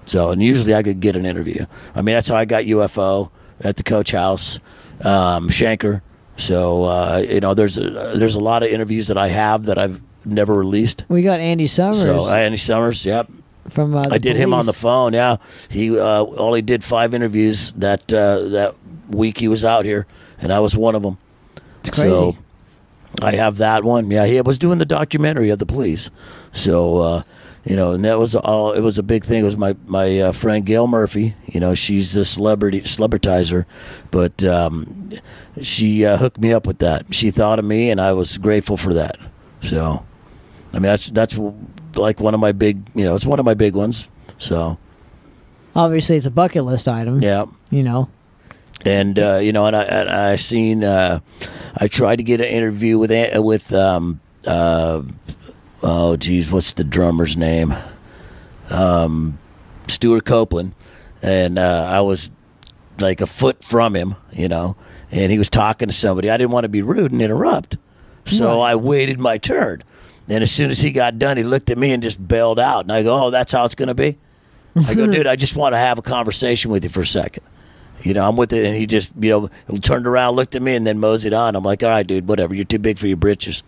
[0.06, 1.66] So, and usually I could get an interview.
[1.96, 4.60] I mean, that's how I got UFO at the Coach House,
[5.04, 6.02] um, Schenker.
[6.36, 9.78] So, uh, you know, there's a, there's a lot of interviews that I have that
[9.78, 11.06] I've never released.
[11.08, 13.28] we got Andy Summers So, Andy Summers, yep,
[13.70, 13.96] from.
[13.96, 15.14] Uh, I did him on the phone.
[15.14, 15.38] Yeah,
[15.70, 18.76] he uh, only did five interviews that uh, that
[19.16, 20.06] week he was out here,
[20.40, 21.18] and I was one of them.
[21.82, 22.10] It's crazy.
[22.10, 22.38] So
[23.22, 24.10] I have that one.
[24.10, 26.10] Yeah, he was doing the documentary of the police.
[26.52, 27.24] So uh,
[27.66, 28.72] you know, and that was all.
[28.74, 29.42] It was a big thing.
[29.42, 31.36] It was my my uh, friend Gail Murphy.
[31.46, 33.66] You know, she's a celebrity celebritizer,
[34.10, 35.12] but um,
[35.62, 37.14] she uh, hooked me up with that.
[37.14, 39.18] She thought of me, and I was grateful for that.
[39.62, 40.06] So
[40.72, 41.38] I mean, that's that's
[41.96, 44.08] like one of my big, you know, it's one of my big ones.
[44.38, 44.78] So
[45.76, 47.22] Obviously, it's a bucket list item.
[47.22, 48.10] yeah, You know.
[48.86, 51.20] And uh, you know, and I and I seen uh,
[51.78, 55.02] I tried to get an interview with with um uh
[55.84, 57.74] oh geez, what's the drummer's name?
[58.70, 59.38] Um,
[59.88, 60.74] Stewart Copeland,
[61.22, 62.32] and uh, I was
[63.00, 64.76] like a foot from him, you know,
[65.12, 66.30] and he was talking to somebody.
[66.30, 67.78] I didn't want to be rude and interrupt,
[68.26, 68.72] so Right.
[68.72, 69.84] I waited my turn.
[70.30, 72.86] And as soon as he got done, he looked at me and just bailed out.
[72.86, 74.18] And I go, "Oh, that's how it's going to be."
[74.88, 77.44] I go, "Dude, I just want to have a conversation with you for a second.
[78.04, 79.30] You know, I'm with it." And he just, you
[79.70, 81.56] know, turned around, looked at me, and then moseyed on.
[81.56, 82.54] I'm like, "All right, dude, whatever.
[82.54, 83.64] You're too big for your britches."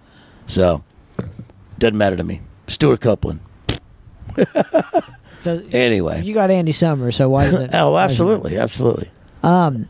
[0.47, 0.83] So,
[1.79, 2.41] doesn't matter to me.
[2.67, 3.39] Stewart Copeland.
[5.43, 6.23] Does, Anyway.
[6.23, 7.69] you got Andy Summers, so why is it?
[7.73, 9.11] Oh, absolutely, absolutely.
[9.43, 9.87] Um,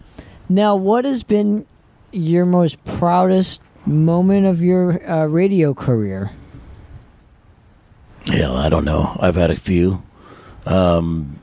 [0.50, 1.66] now, what has been
[2.12, 6.32] your most proudest moment of your uh, radio career?
[8.26, 9.16] Yeah, I don't know.
[9.20, 10.02] I've had a few.
[10.66, 11.40] Um,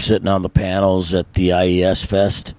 [0.00, 2.54] sitting on the panels at the IES Fest.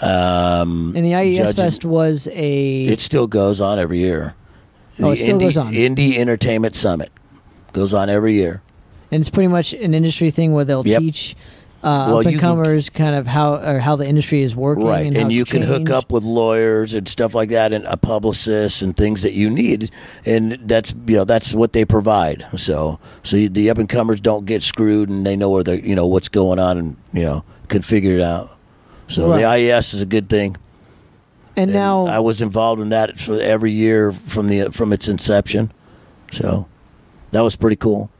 [0.00, 2.84] Um, And the IES judging- Fest was a.
[2.86, 4.34] It still goes on every year.
[4.98, 5.72] Oh, The it still Indie, goes on.
[5.72, 7.10] Indie Entertainment Summit
[7.72, 8.62] goes on every year.
[9.10, 11.00] and it's pretty much an industry thing where they'll Yep.
[11.02, 11.36] teach
[11.82, 14.86] uh, Well, up and can- comers kind of how or how the industry is working,
[14.86, 17.84] Right, and, and, how you can hook up with lawyers and stuff like that, and
[17.86, 19.90] a publicist and things that you need,
[20.24, 22.46] and that's you know that's what they provide.
[22.56, 25.80] So so you, the up and comers don't get screwed, and they know where they
[25.80, 28.56] you know what's going on, and you know can figure it out.
[29.08, 30.56] So the IES is a good thing.
[31.54, 35.08] And And now, I was involved in that for every year from the from its
[35.08, 35.70] inception.
[36.30, 36.66] So
[37.32, 38.10] that was pretty cool.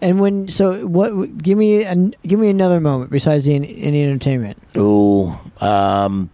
[0.00, 1.38] And when so what?
[1.38, 4.58] Give me an, give me another moment besides the Indie Entertainment.
[4.76, 6.30] Ooh, um,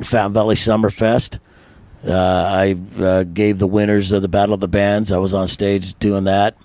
[0.00, 1.38] Fountain Valley Summerfest.
[2.06, 5.10] Uh, I uh, gave the winners of the Battle of the Bands.
[5.10, 6.56] I was on stage doing that.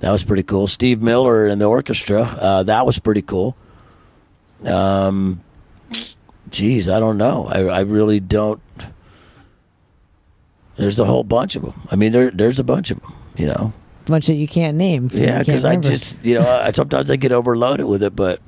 [0.00, 0.68] That was pretty cool.
[0.68, 2.22] Steve Miller in the orchestra.
[2.22, 3.56] Uh, that was pretty cool.
[4.64, 5.42] Um,
[6.50, 7.46] geez, I don't know.
[7.48, 8.60] I, I really don't.
[10.76, 11.74] There's a whole bunch of them.
[11.90, 13.14] I mean, there, there's a bunch of them.
[13.36, 13.72] You know.
[14.06, 15.10] Bunch that you can't name.
[15.12, 18.40] Yeah, because I just, you know, I, sometimes I get overloaded with it, but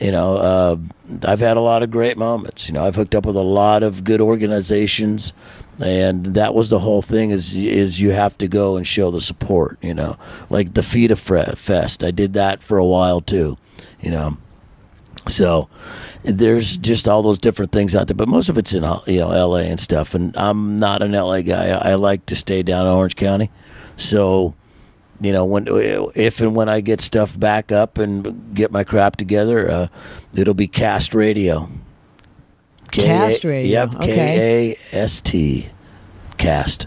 [0.00, 0.76] you know, uh,
[1.24, 2.68] I've had a lot of great moments.
[2.68, 5.34] You know, I've hooked up with a lot of good organizations,
[5.78, 7.30] and that was the whole thing.
[7.30, 9.78] Is is you have to go and show the support.
[9.82, 10.16] You know,
[10.48, 12.02] like the Fre- Fest.
[12.02, 13.58] I did that for a while too.
[14.00, 14.38] You know,
[15.28, 15.68] so
[16.22, 19.32] there's just all those different things out there, but most of it's in you know
[19.32, 19.64] L.A.
[19.64, 20.14] and stuff.
[20.14, 21.42] And I'm not an L.A.
[21.42, 21.68] guy.
[21.70, 23.50] I like to stay down in Orange County,
[23.96, 24.54] so
[25.20, 25.66] you know when
[26.14, 29.86] if and when I get stuff back up and get my crap together, uh,
[30.34, 31.68] it'll be Cast Radio.
[32.90, 33.94] K- Cast Radio, Yep.
[33.96, 34.06] okay.
[34.06, 35.68] K A S T.
[36.38, 36.86] Cast.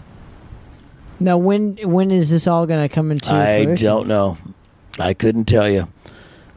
[1.20, 3.84] now when when is this all going to come into I fruition?
[3.86, 4.36] don't know.
[4.98, 5.88] I couldn't tell you.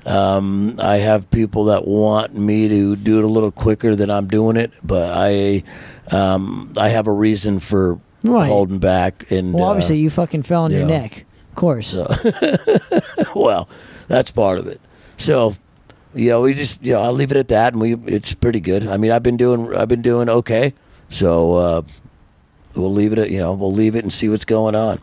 [0.06, 4.28] Um, I have people that want me to do it a little quicker than I'm
[4.28, 5.63] doing it, but I,
[6.12, 8.48] um, I have a reason for Right.
[8.48, 9.26] holding back.
[9.30, 10.98] And Well, uh, obviously you fucking fell on you your know.
[11.00, 11.26] neck,
[11.58, 11.88] course.
[11.89, 12.08] So,
[13.36, 13.67] well,
[14.08, 14.80] that's part of it.
[15.17, 15.56] So,
[16.13, 18.62] you know, we just, you know, I'll leave it at that, and we, it's pretty
[18.62, 18.88] good.
[18.88, 20.74] I mean, I've been doing, I've been doing okay.
[21.10, 21.82] So, uh,
[22.76, 25.00] we'll leave it at, you know, we'll leave it and see what's going on.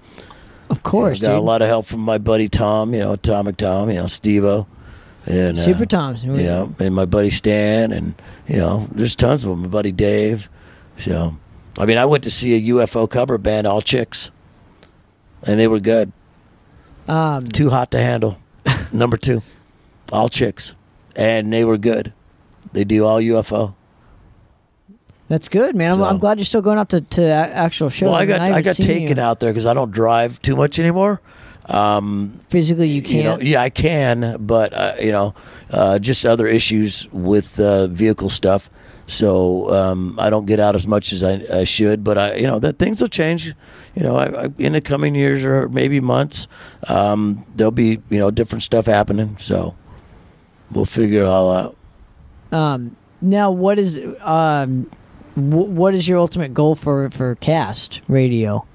[0.70, 3.90] of course, got a lot of help from my buddy Tom, you know, Atomic Tom,
[3.90, 4.66] you know, Steve-O.
[5.26, 6.24] And, uh, Super Toms.
[6.24, 8.14] You know, and my buddy Stan, and,
[8.46, 9.62] you know, there's tons of them.
[9.62, 10.50] My buddy Dave.
[10.98, 11.36] So,
[11.78, 14.30] I mean, I went to see a UFO cover band, all chicks,
[15.46, 16.12] and they were good.
[17.08, 18.38] Um, Too hot to handle.
[18.92, 19.42] Number two,
[20.12, 20.74] all chicks,
[21.14, 22.12] and they were good.
[22.72, 23.74] They do all UFO.
[25.28, 25.92] that's good, man.
[25.92, 28.06] I'm, So- I'm glad you're still going out to, to a- actual shows.
[28.06, 29.22] well, I mean, got I, haven't got seen taken you.
[29.22, 31.20] out there because I don't drive too much anymore.
[31.66, 33.14] Um, Physically, you can't.
[33.16, 35.34] You know, yeah, I can, but uh, you know,
[35.70, 38.70] uh, just other issues with uh, vehicle stuff.
[39.06, 42.02] So um, I don't get out as much as I, I should.
[42.02, 43.54] But I, you know, that things will change.
[43.94, 46.48] You know, I, I, in the coming years or maybe months,
[46.88, 49.36] um, there'll be you know different stuff happening.
[49.38, 49.74] So
[50.70, 51.76] we'll figure it all out.
[52.52, 54.84] Um, now, what is um,
[55.34, 58.66] wh- what is your ultimate goal for for cast radio?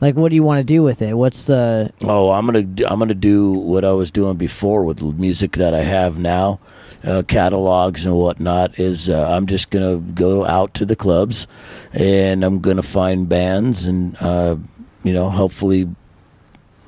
[0.00, 1.14] Like, what do you want to do with it?
[1.14, 5.06] What's the Oh, I'm gonna I'm gonna do what I was doing before with the
[5.12, 6.60] music that I have now,
[7.04, 8.78] uh, catalogs and whatnot.
[8.78, 11.46] Is uh, I'm just gonna go out to the clubs,
[11.92, 14.56] and I'm gonna find bands and uh,
[15.02, 15.88] you know hopefully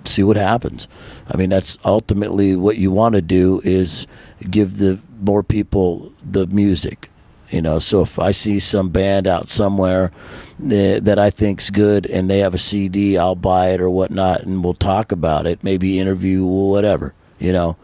[0.04, 0.88] see what happens.
[1.28, 4.06] I mean that's ultimately what you want to do is
[4.50, 7.10] give the more people the music
[7.50, 10.12] You know, so if I see some band out somewhere
[10.60, 14.42] that, that I think's good and they have a CD, I'll buy it or whatnot,
[14.42, 15.64] and we'll talk about it.
[15.64, 17.12] Maybe interview, whatever.
[17.40, 17.76] You know,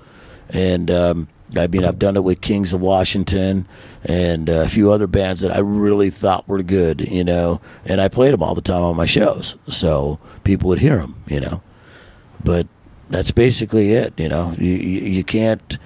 [0.50, 3.68] and um, I mean, I've done it with Kings of Washington
[4.04, 8.00] and uh, a few other bands that I really thought were good, you know, and
[8.00, 11.40] I played them all the time on my shows, so people would hear them, you
[11.40, 11.62] know.
[12.42, 12.66] But
[13.10, 14.54] that's basically it, you know.
[14.58, 15.78] You you, you can't,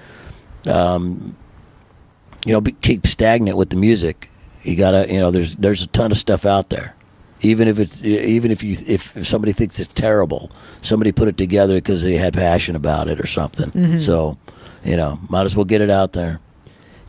[0.65, 1.35] um,
[2.45, 4.31] you know, be, keep stagnant with the music.
[4.63, 6.95] You gotta, you know, there's there's a ton of stuff out there.
[7.41, 11.37] Even if it's even if you if, if somebody thinks it's terrible, somebody put it
[11.37, 13.71] together because they had passion about it or something.
[13.97, 14.37] So
[14.83, 16.39] you know, might as well get it out there.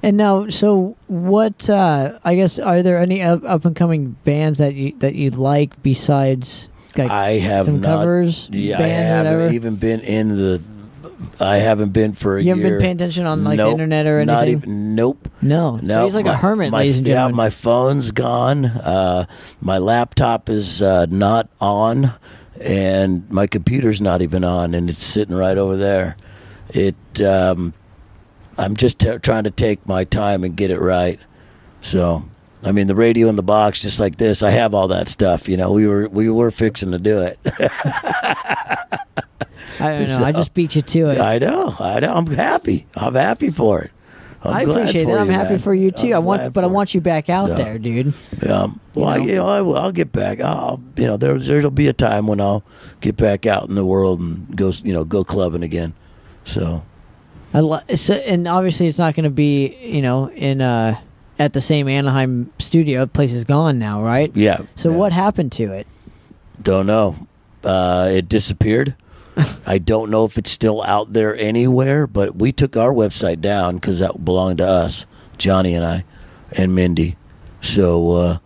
[0.02, 1.70] And now, so what?
[1.70, 5.80] Uh, I guess are there any up, and coming bands that you that you like
[5.82, 10.62] besides like I have some not, covers Yeah, I haven't even been in the.
[11.38, 12.78] I haven't been for a You haven't year.
[12.78, 14.34] been paying attention on like the internet or anything.
[14.34, 14.94] Not even.
[14.96, 15.28] Nope.
[15.40, 17.34] no, so he's like my, a hermit, my, ladies and gentlemen.
[17.34, 18.64] yeah, my phone's gone.
[18.64, 19.26] Uh,
[19.60, 22.12] my laptop is uh, not on,
[22.60, 26.16] and my computer's not even on, and it's sitting right over there.
[26.72, 27.20] It.
[27.20, 27.74] Um,
[28.58, 31.18] I'm just t- trying to take my time and get it right.
[31.80, 32.24] So,
[32.62, 35.48] I mean, the radio in the box, just like this, I have all that stuff.
[35.48, 37.38] You know, we were we were fixing to do it.
[39.80, 40.24] I don't know.
[40.24, 41.20] I just beat you to it.
[41.20, 42.14] I know, I know.
[42.14, 42.86] I'm happy.
[42.94, 43.90] I'm happy for it.
[44.44, 45.20] I'm I glad appreciate that.
[45.20, 45.58] I'm you, happy man.
[45.60, 46.08] for you too.
[46.08, 48.12] I'm I want, but I want you back out So- there, dude.
[48.48, 49.24] Um, well, know?
[49.24, 50.40] you know, I will, I'll get back.
[50.40, 52.64] I'll, you know, there, there'll be a time when I'll
[53.00, 55.94] get back out in the world and go, you know, go clubbing again.
[56.44, 56.84] So,
[57.54, 61.00] I lo- so, and obviously it's not going to be, you know, in uh
[61.38, 63.00] at the same Anaheim studio.
[63.00, 64.30] The place is gone now, right?
[64.34, 64.62] yeah.
[64.76, 64.96] So yeah.
[64.96, 65.86] what happened to it?
[66.60, 67.16] Don't know.
[67.64, 68.94] Uh, it disappeared.
[69.66, 73.76] I don't know if it's still out there anywhere, but we took our website down
[73.76, 75.06] because that belonged to us,
[75.38, 76.04] Johnny and I,
[76.52, 77.16] and Mindy.
[77.60, 78.38] So uh,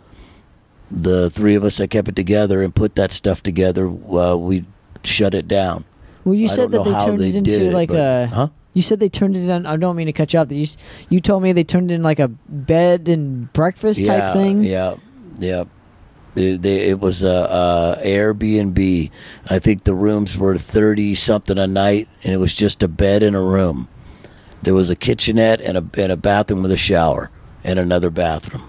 [0.90, 4.64] the three of us that kept it together and put that stuff together, uh, we
[5.02, 5.84] shut it down.
[6.26, 8.26] Well, you I said that they turned they it into it, like but- a.
[8.26, 8.48] huh?
[8.72, 9.64] You said they turned it on.
[9.64, 10.52] I don't mean to cut you off.
[10.52, 10.66] You
[11.08, 14.64] you told me they turned it in like a bed and breakfast yeah, type thing.
[14.64, 14.96] Yeah,
[15.38, 15.64] yeah.
[16.34, 19.10] It, they, it was a, a Airbnb.
[19.48, 23.22] I think the rooms were thirty something a night, and it was just a bed
[23.22, 23.88] and a room.
[24.60, 27.30] There was a kitchenette and a and a bathroom with a shower
[27.64, 28.68] and another bathroom.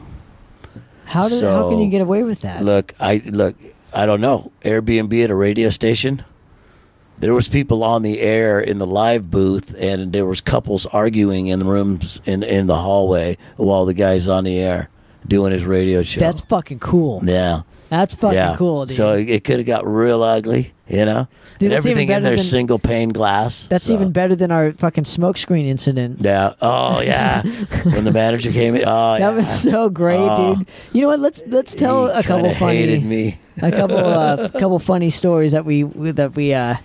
[1.06, 2.64] How did how can you get away with that?
[2.64, 3.58] Look, I look.
[3.94, 4.54] I don't know.
[4.64, 6.24] Airbnb at a radio station.
[7.20, 11.48] There was people on the air in the live booth, and there was couples arguing
[11.48, 14.90] in the rooms in in the hallway while the guy's on the air
[15.28, 16.20] doing his radio show.
[16.20, 17.22] That's fucking cool.
[17.24, 18.56] yeah, That's fucking yeah.
[18.56, 18.96] cool, dude.
[18.96, 21.28] So it could have got real ugly, you know.
[21.58, 23.66] Dude, and everything in there than- single pane glass.
[23.66, 26.20] That's so- even better than our fucking smokescreen incident.
[26.22, 26.54] Yeah.
[26.62, 27.42] Oh yeah.
[27.84, 28.84] when the manager came in.
[28.86, 29.32] Oh yeah.
[29.32, 30.54] That was so great, Oh.
[30.56, 30.68] dude.
[30.94, 31.20] You know what?
[31.20, 33.40] Let's let's tell He a couple kinda hated funny me.
[33.64, 36.76] a couple uh, couple funny stories that we that we uh,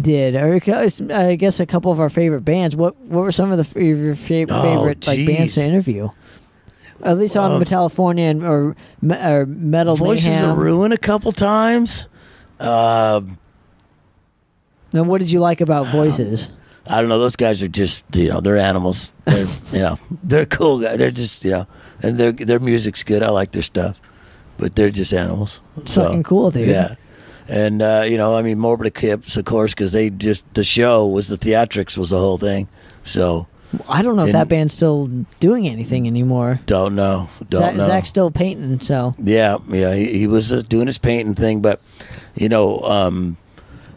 [0.00, 2.74] did, or uh, I guess a couple of our favorite bands.
[2.76, 6.08] What what were some of the f- your Oh, favorite like bands to interview?
[7.04, 10.50] At least on Um, Metallifornia and or, or Metal Voices Mayhem.
[10.50, 12.06] of Ruin a couple times.
[12.60, 13.38] Um,
[14.92, 16.52] And what did you like about Voices?
[16.86, 17.18] I don't know.
[17.18, 19.12] Those guys are just you know they're animals.
[19.24, 20.98] They're you know they're cool guys.
[20.98, 21.66] They're just you know
[22.02, 23.22] and their their music's good.
[23.22, 24.00] I like their stuff,
[24.58, 25.60] but they're just animals.
[25.86, 26.68] So, cool, dude.
[26.68, 26.94] Yeah.
[27.48, 31.06] And uh, you know, I mean, Morbid Kips, of course, because they just the show
[31.06, 32.68] was the theatrics was the whole thing.
[33.02, 33.46] So
[33.88, 35.06] I don't know if And- that band's still
[35.40, 36.60] doing anything anymore.
[36.66, 37.86] don't know, don't Zach, know.
[37.86, 41.80] Zach's still painting, so Yeah, yeah, he, he was uh, doing his painting thing, but
[42.36, 43.36] you know, um,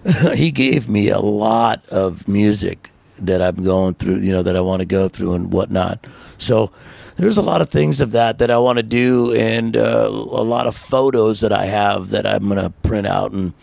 [0.34, 4.62] he gave me a lot of music that I'm going through, you know, that I
[4.62, 6.06] want to go through and whatnot.
[6.38, 6.72] So
[7.18, 10.44] there's a lot of things of that that I want to do, and uh, a
[10.44, 13.54] lot of photos that I have that I'm gonna print out and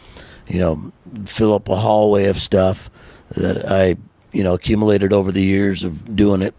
[0.48, 0.92] you know
[1.24, 2.90] fill up a hallway of stuff
[3.36, 3.96] that I
[4.32, 6.54] you know accumulated over the years of doing it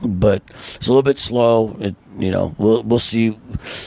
[0.00, 1.76] but it's a little bit slow.
[1.80, 3.38] It, you know, we'll we'll see,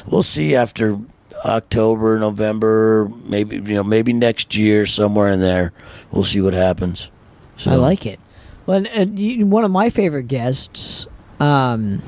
[0.05, 0.99] we'll see after
[1.45, 5.73] October, November, maybe you know, maybe next year somewhere in there.
[6.11, 7.11] We'll see what happens.
[7.55, 8.19] So, I like it.
[8.65, 11.07] Well, and, and one of my favorite guests
[11.39, 12.01] um,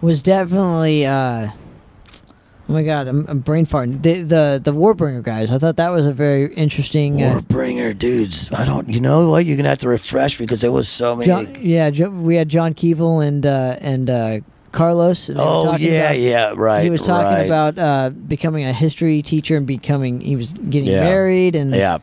[0.00, 1.06] was definitely.
[1.06, 4.02] Uh, oh my god, I'm, I'm brain farting.
[4.02, 5.50] The, the the Warbringer guys.
[5.50, 7.22] I thought that was a very interesting.
[7.22, 8.52] Uh, Warbringer dudes.
[8.52, 8.88] I don't.
[8.88, 9.44] You know what?
[9.44, 11.26] You're gonna have to refresh because there was so many.
[11.26, 14.38] John, yeah, we had John Kevill and uh, and uh,
[14.72, 15.28] Carlos.
[15.28, 16.84] And oh yeah, about- yeah, right.
[16.84, 17.46] He was talking right.
[17.46, 20.20] about uh, becoming a history teacher and becoming.
[20.20, 21.04] He was getting Yeah.
[21.04, 21.98] married and Yeah,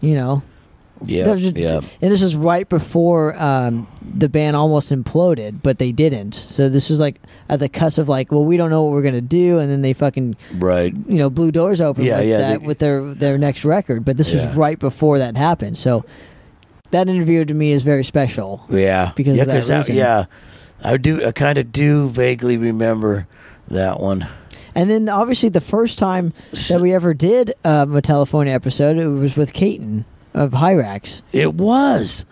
[0.00, 0.42] you know
[1.04, 1.76] Yeah, was yeah.
[2.00, 6.34] And this is right before um, the band almost imploded, but they didn't.
[6.34, 9.02] So this was like at the cusp of like, well, we don't know what we're
[9.02, 10.94] gonna do, and then they fucking Right.
[11.08, 14.04] you know blew doors open Yeah, with yeah, that they- with their their next record.
[14.04, 14.46] But this Yeah.
[14.46, 15.76] was right before that happened.
[15.76, 16.04] So
[16.90, 18.62] that interview to me is very special.
[18.70, 19.12] Yeah.
[19.16, 19.96] Because yeah, of that reason.
[19.96, 20.24] yeah,
[20.82, 21.26] I do.
[21.26, 23.26] I kind of do vaguely remember
[23.68, 24.26] that one.
[24.76, 26.32] And then obviously the first time
[26.68, 30.04] that we ever did um, a telephone episode, it was with Katon
[30.34, 31.22] of Hirax.
[31.32, 32.24] It was.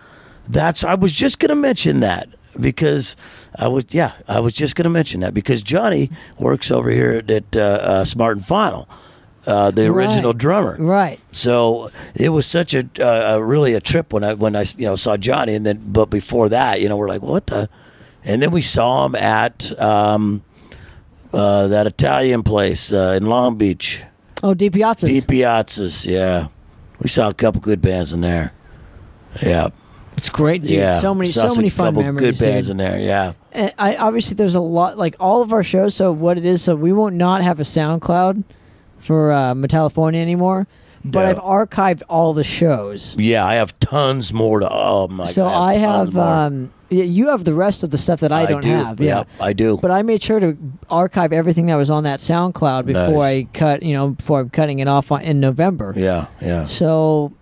[0.48, 0.84] That's.
[0.84, 2.28] I was just going to mention that
[2.60, 3.16] because
[3.56, 3.84] I was.
[3.90, 7.60] Yeah, I was just going to mention that because Johnny works over here at uh,
[7.60, 8.88] uh, Smart and Final,
[9.46, 10.38] uh, the original Right.
[10.38, 10.76] drummer.
[10.80, 11.20] Right.
[11.30, 14.84] So it was such a, uh, a really a trip when I when I you
[14.86, 17.68] know saw Johnny and then but before that you know we're like what the,
[18.24, 20.42] and then we saw him at um,
[21.32, 24.02] uh, that Italian place uh, in Long Beach,
[24.42, 25.06] Oh, Di Piazzas.
[25.08, 26.04] Pete Piazzas.
[26.04, 26.48] Yeah,
[27.02, 28.52] we saw a couple good bands in there.
[29.42, 29.68] Yeah,
[30.16, 30.70] it's great, dude.
[30.72, 30.98] yeah.
[31.00, 32.38] So many, so many fun couple memories.
[32.38, 32.72] Good bands dude.
[32.72, 32.98] in there.
[33.00, 35.94] Yeah, And I obviously there's a lot like all of our shows.
[35.94, 38.44] So what it is, so we won't not have a SoundCloud
[38.98, 40.66] for uh, Metallifornia anymore.
[41.04, 41.30] But Yeah.
[41.30, 43.16] I've archived all the shows.
[43.18, 43.44] yeah.
[43.44, 44.68] I have tons more to.
[44.70, 45.24] Oh my.
[45.24, 48.32] so God, So I have, um, yeah, you have the rest of the stuff that
[48.32, 48.68] I don't do.
[48.70, 49.00] have.
[49.00, 49.18] Yeah.
[49.18, 49.78] Yep, I do.
[49.80, 50.56] But I made sure to
[50.90, 53.46] archive everything that was on that SoundCloud before Nice.
[53.46, 55.94] I cut, you know, before I'm cutting it off on, in November.
[55.96, 56.64] yeah, yeah.
[56.64, 57.32] So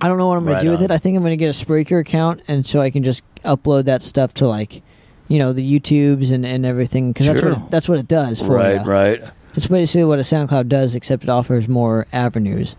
[0.00, 0.90] I don't know what I'm going Right to do with it.
[0.90, 3.84] I think I'm going to get a Spreaker account, and so I can just upload
[3.86, 4.82] that stuff to like,
[5.28, 8.40] you know, the YouTubes and, and everything because that's what it, that's what it does
[8.40, 8.82] for Right, ya.
[8.84, 9.22] right.
[9.54, 12.76] It's basically what a SoundCloud does, except it offers more avenues,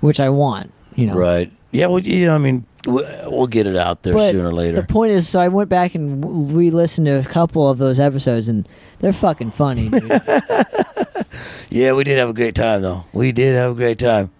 [0.00, 0.70] which I want.
[0.94, 1.50] You know, Right.
[1.70, 1.86] Yeah.
[1.86, 2.34] Well, yeah.
[2.34, 4.80] I mean, we'll get it out there But sooner or later.
[4.80, 8.48] The point is, so I went back and re-listened to a couple of those episodes,
[8.48, 8.68] and
[9.00, 10.10] they're fucking funny, dude.
[11.70, 13.04] yeah, we did have a great time though.
[13.12, 14.30] We did have a great time.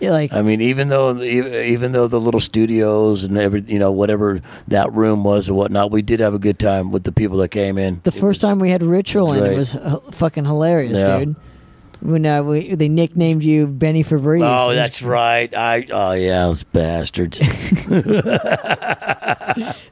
[0.00, 3.90] Yeah, like I mean, even though even though the little studios and every you know
[3.90, 7.38] whatever that room was or whatnot, we did have a good time with the people
[7.38, 8.00] that came in.
[8.04, 11.18] The It first was- time we had Ritual and it was uh, fucking hilarious, Yeah.
[11.18, 11.36] dude.
[12.00, 14.42] When uh, we they nicknamed you Benny Febreze.
[14.44, 15.52] Oh, that's right.
[15.54, 17.40] I oh yeah, those bastards.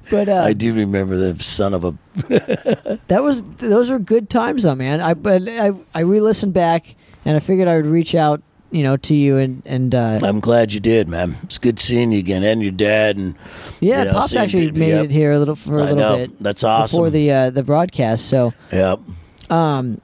[0.09, 1.95] But uh, I do remember the son of a.
[3.09, 5.01] that was those were good times, though, man.
[5.01, 6.95] I but I I re-listened back,
[7.25, 8.41] and I figured I would reach out,
[8.71, 11.37] you know, to you and and uh, I'm glad you did, man.
[11.43, 13.35] It's good seeing you again, and your dad, and
[13.81, 16.17] yeah, you know, Pops actually made it here a little for a I little know.
[16.19, 16.97] bit That's awesome.
[16.97, 18.27] before the uh, the broadcast.
[18.29, 19.01] So Yep.
[19.51, 20.01] um,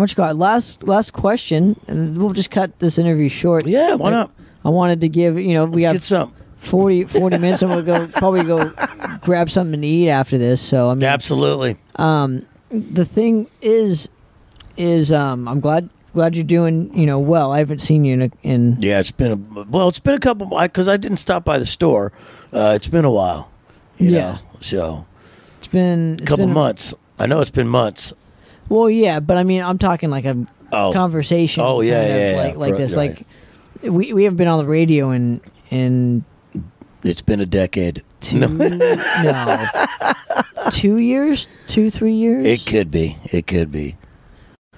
[0.00, 0.36] what you got?
[0.36, 3.66] Last last question, and we'll just cut this interview short.
[3.66, 3.94] Yeah.
[3.94, 4.30] Why not?
[4.64, 6.34] I wanted to give you know we Let's have get some.
[6.56, 8.70] 40, 40 minutes, and we'll go probably go
[9.22, 10.60] grab something to eat after this.
[10.60, 11.76] So I mean, Absolutely.
[11.96, 14.10] um, the thing is,
[14.76, 17.50] is um, I'm glad glad you're doing you know well.
[17.52, 19.88] I haven't seen you in, a, in Yeah, it's been a well.
[19.88, 22.12] It's been a couple because I didn't stop by the store.
[22.52, 23.50] Uh, it's been a while.
[23.96, 24.32] You Yeah.
[24.32, 25.06] Know, so
[25.58, 26.92] it's been a couple been- months.
[27.18, 28.12] I know it's been months.
[28.70, 31.62] Well, yeah, but I mean, I'm talking like a Oh, conversation.
[31.66, 32.42] Oh, yeah, kind of yeah, yeah.
[32.42, 32.96] like like Right, this.
[32.96, 33.26] right.
[33.82, 35.40] Like we we haven't been on the radio in
[35.70, 36.24] in
[37.02, 38.02] it's been a decade.
[38.20, 39.66] two no
[40.70, 42.44] two years, two three years.
[42.44, 43.16] It could be.
[43.24, 43.96] It could be.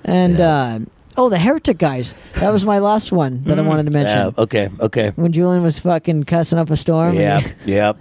[0.05, 0.49] and yeah.
[0.49, 0.79] uh,
[1.17, 2.15] oh, the heretic guys.
[2.37, 4.17] That was my last one that I wanted to mention.
[4.35, 4.71] Yeah, okay.
[4.81, 5.13] Okay.
[5.17, 7.17] When Julian was fucking cussing up a storm.
[7.17, 7.39] Yeah.
[7.41, 7.99] and Yep.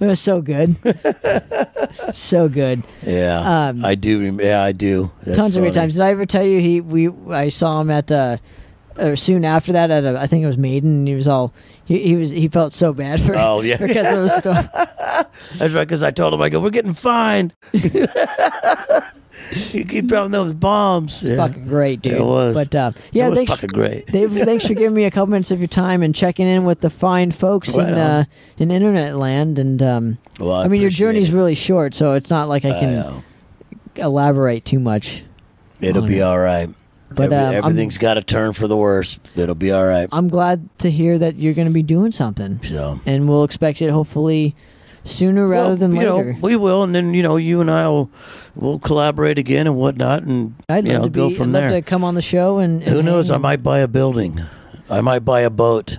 [0.00, 0.76] It was so good,
[2.14, 2.82] so good.
[3.02, 3.68] Yeah.
[3.68, 4.22] Um, I do.
[4.22, 5.10] rem- Yeah, I do.
[5.22, 5.94] That's Tons of great times.
[5.94, 8.36] Did I ever tell you he we I saw him at uh,
[8.98, 10.90] or soon after that at a, I think it was Maiden.
[11.00, 11.52] And he was all
[11.84, 13.76] he, he was he felt so bad for Oh, yeah.
[13.86, 14.68] because of the storm.
[15.58, 15.86] That's right.
[15.86, 17.52] Because I told him, I go, we're getting fined.
[19.72, 21.22] You keep dropping those bombs.
[21.22, 21.36] Yeah.
[21.36, 22.14] Fucking great, dude.
[22.14, 22.54] It was.
[22.54, 24.06] But uh, yeah, was thanks, fucking great.
[24.06, 26.80] Dave, thanks for giving me a couple minutes of your time and checking in with
[26.80, 28.24] the fine folks in uh,
[28.58, 29.58] in internet land.
[29.58, 31.36] And um, Well, I, mean, your journey's it.
[31.36, 33.24] really short, so it's not like I I can know.
[33.96, 35.22] elaborate too much.
[35.80, 36.22] It'll be it.
[36.22, 36.68] all right.
[37.12, 39.18] But, Every- I'm- everything's got to turn for the worse.
[39.34, 40.08] It'll be all right.
[40.12, 43.82] I'm glad to hear that you're going to be doing something, So and we'll expect
[43.82, 44.54] it hopefully
[45.04, 46.36] sooner rather Well, than you know, later.
[46.40, 48.10] we will, and then you know, you and I will
[48.54, 51.70] will collaborate again and whatnot, and I'd you love know, to go from I'd there.
[51.70, 53.30] to come on the show and, and Who knows?
[53.30, 54.40] I might buy a building.
[54.88, 55.98] I might buy a boat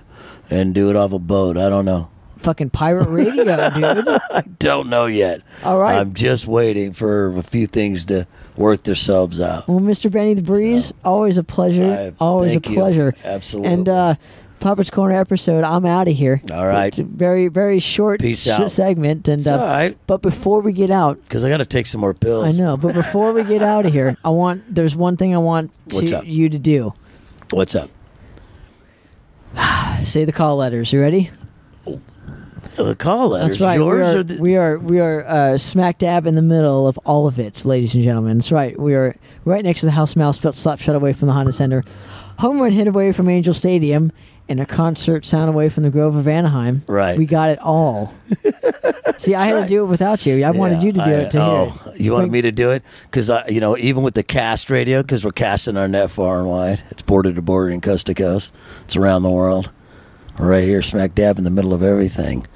[0.50, 1.56] and do it off a boat.
[1.56, 2.10] I don't know.
[2.38, 4.08] fucking pirate radio, dude.
[4.08, 5.40] I don't know yet.
[5.64, 5.96] All right.
[5.96, 8.26] I'm just waiting for a few things to
[8.56, 9.66] work themselves out.
[9.68, 10.10] well, Mr.
[10.10, 11.86] Benny the Breeze, always a pleasure.
[11.86, 12.74] I- always a thank you.
[12.74, 13.14] pleasure.
[13.24, 13.72] Absolutely.
[13.72, 14.14] And uh,
[14.62, 16.40] Poppitt's Corner episode, I'm out of here.
[16.50, 16.94] All right.
[16.94, 18.70] Very very short Peace out.
[18.70, 21.66] segment, and it's all uh, right but before we get out, because I got to
[21.66, 22.58] take some more pills.
[22.58, 22.76] I know.
[22.76, 26.22] But before we get out of here, I want there's one thing I want to,
[26.24, 26.94] you to do.
[27.50, 27.90] What's up?
[30.04, 30.92] Say the call letters.
[30.92, 31.30] You ready?
[32.76, 33.58] The call letters.
[33.58, 33.78] That's right.
[33.78, 37.26] We are, the, we are we are uh, smack dab in the middle of all
[37.26, 38.38] of it, ladies and gentlemen.
[38.38, 38.78] That's right.
[38.78, 41.52] We are right next to the House Mouse, built slap shot away from the Honda
[41.52, 41.84] Center,
[42.38, 44.12] home run hit away from Angel Stadium,
[44.48, 46.82] and a concert sound away from the Grove of Anaheim.
[46.86, 47.16] Right.
[47.16, 48.12] We got it all.
[49.18, 50.42] See, I had to do it without you.
[50.44, 52.00] I wanted you to do I- it to oh, hear it.
[52.00, 55.24] you wanted me to do it because you know even with the cast radio because
[55.24, 56.82] we're casting our net far and wide.
[56.90, 58.52] It's border to border and coast to coast.
[58.84, 59.70] It's around the world.
[60.38, 62.46] We're right here, smack dab in the middle of everything.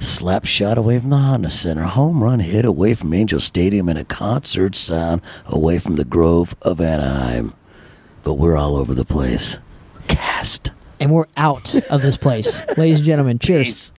[0.00, 3.98] Slap shot away from the Honda Center, home run hit away from Angel Stadium, and
[3.98, 7.52] a concert sound away from the Grove of Anaheim.
[8.24, 9.58] But we're all over the place.
[10.08, 10.70] Cast.
[11.00, 13.38] And we're out of this place, ladies and gentlemen.
[13.38, 13.92] Cheers.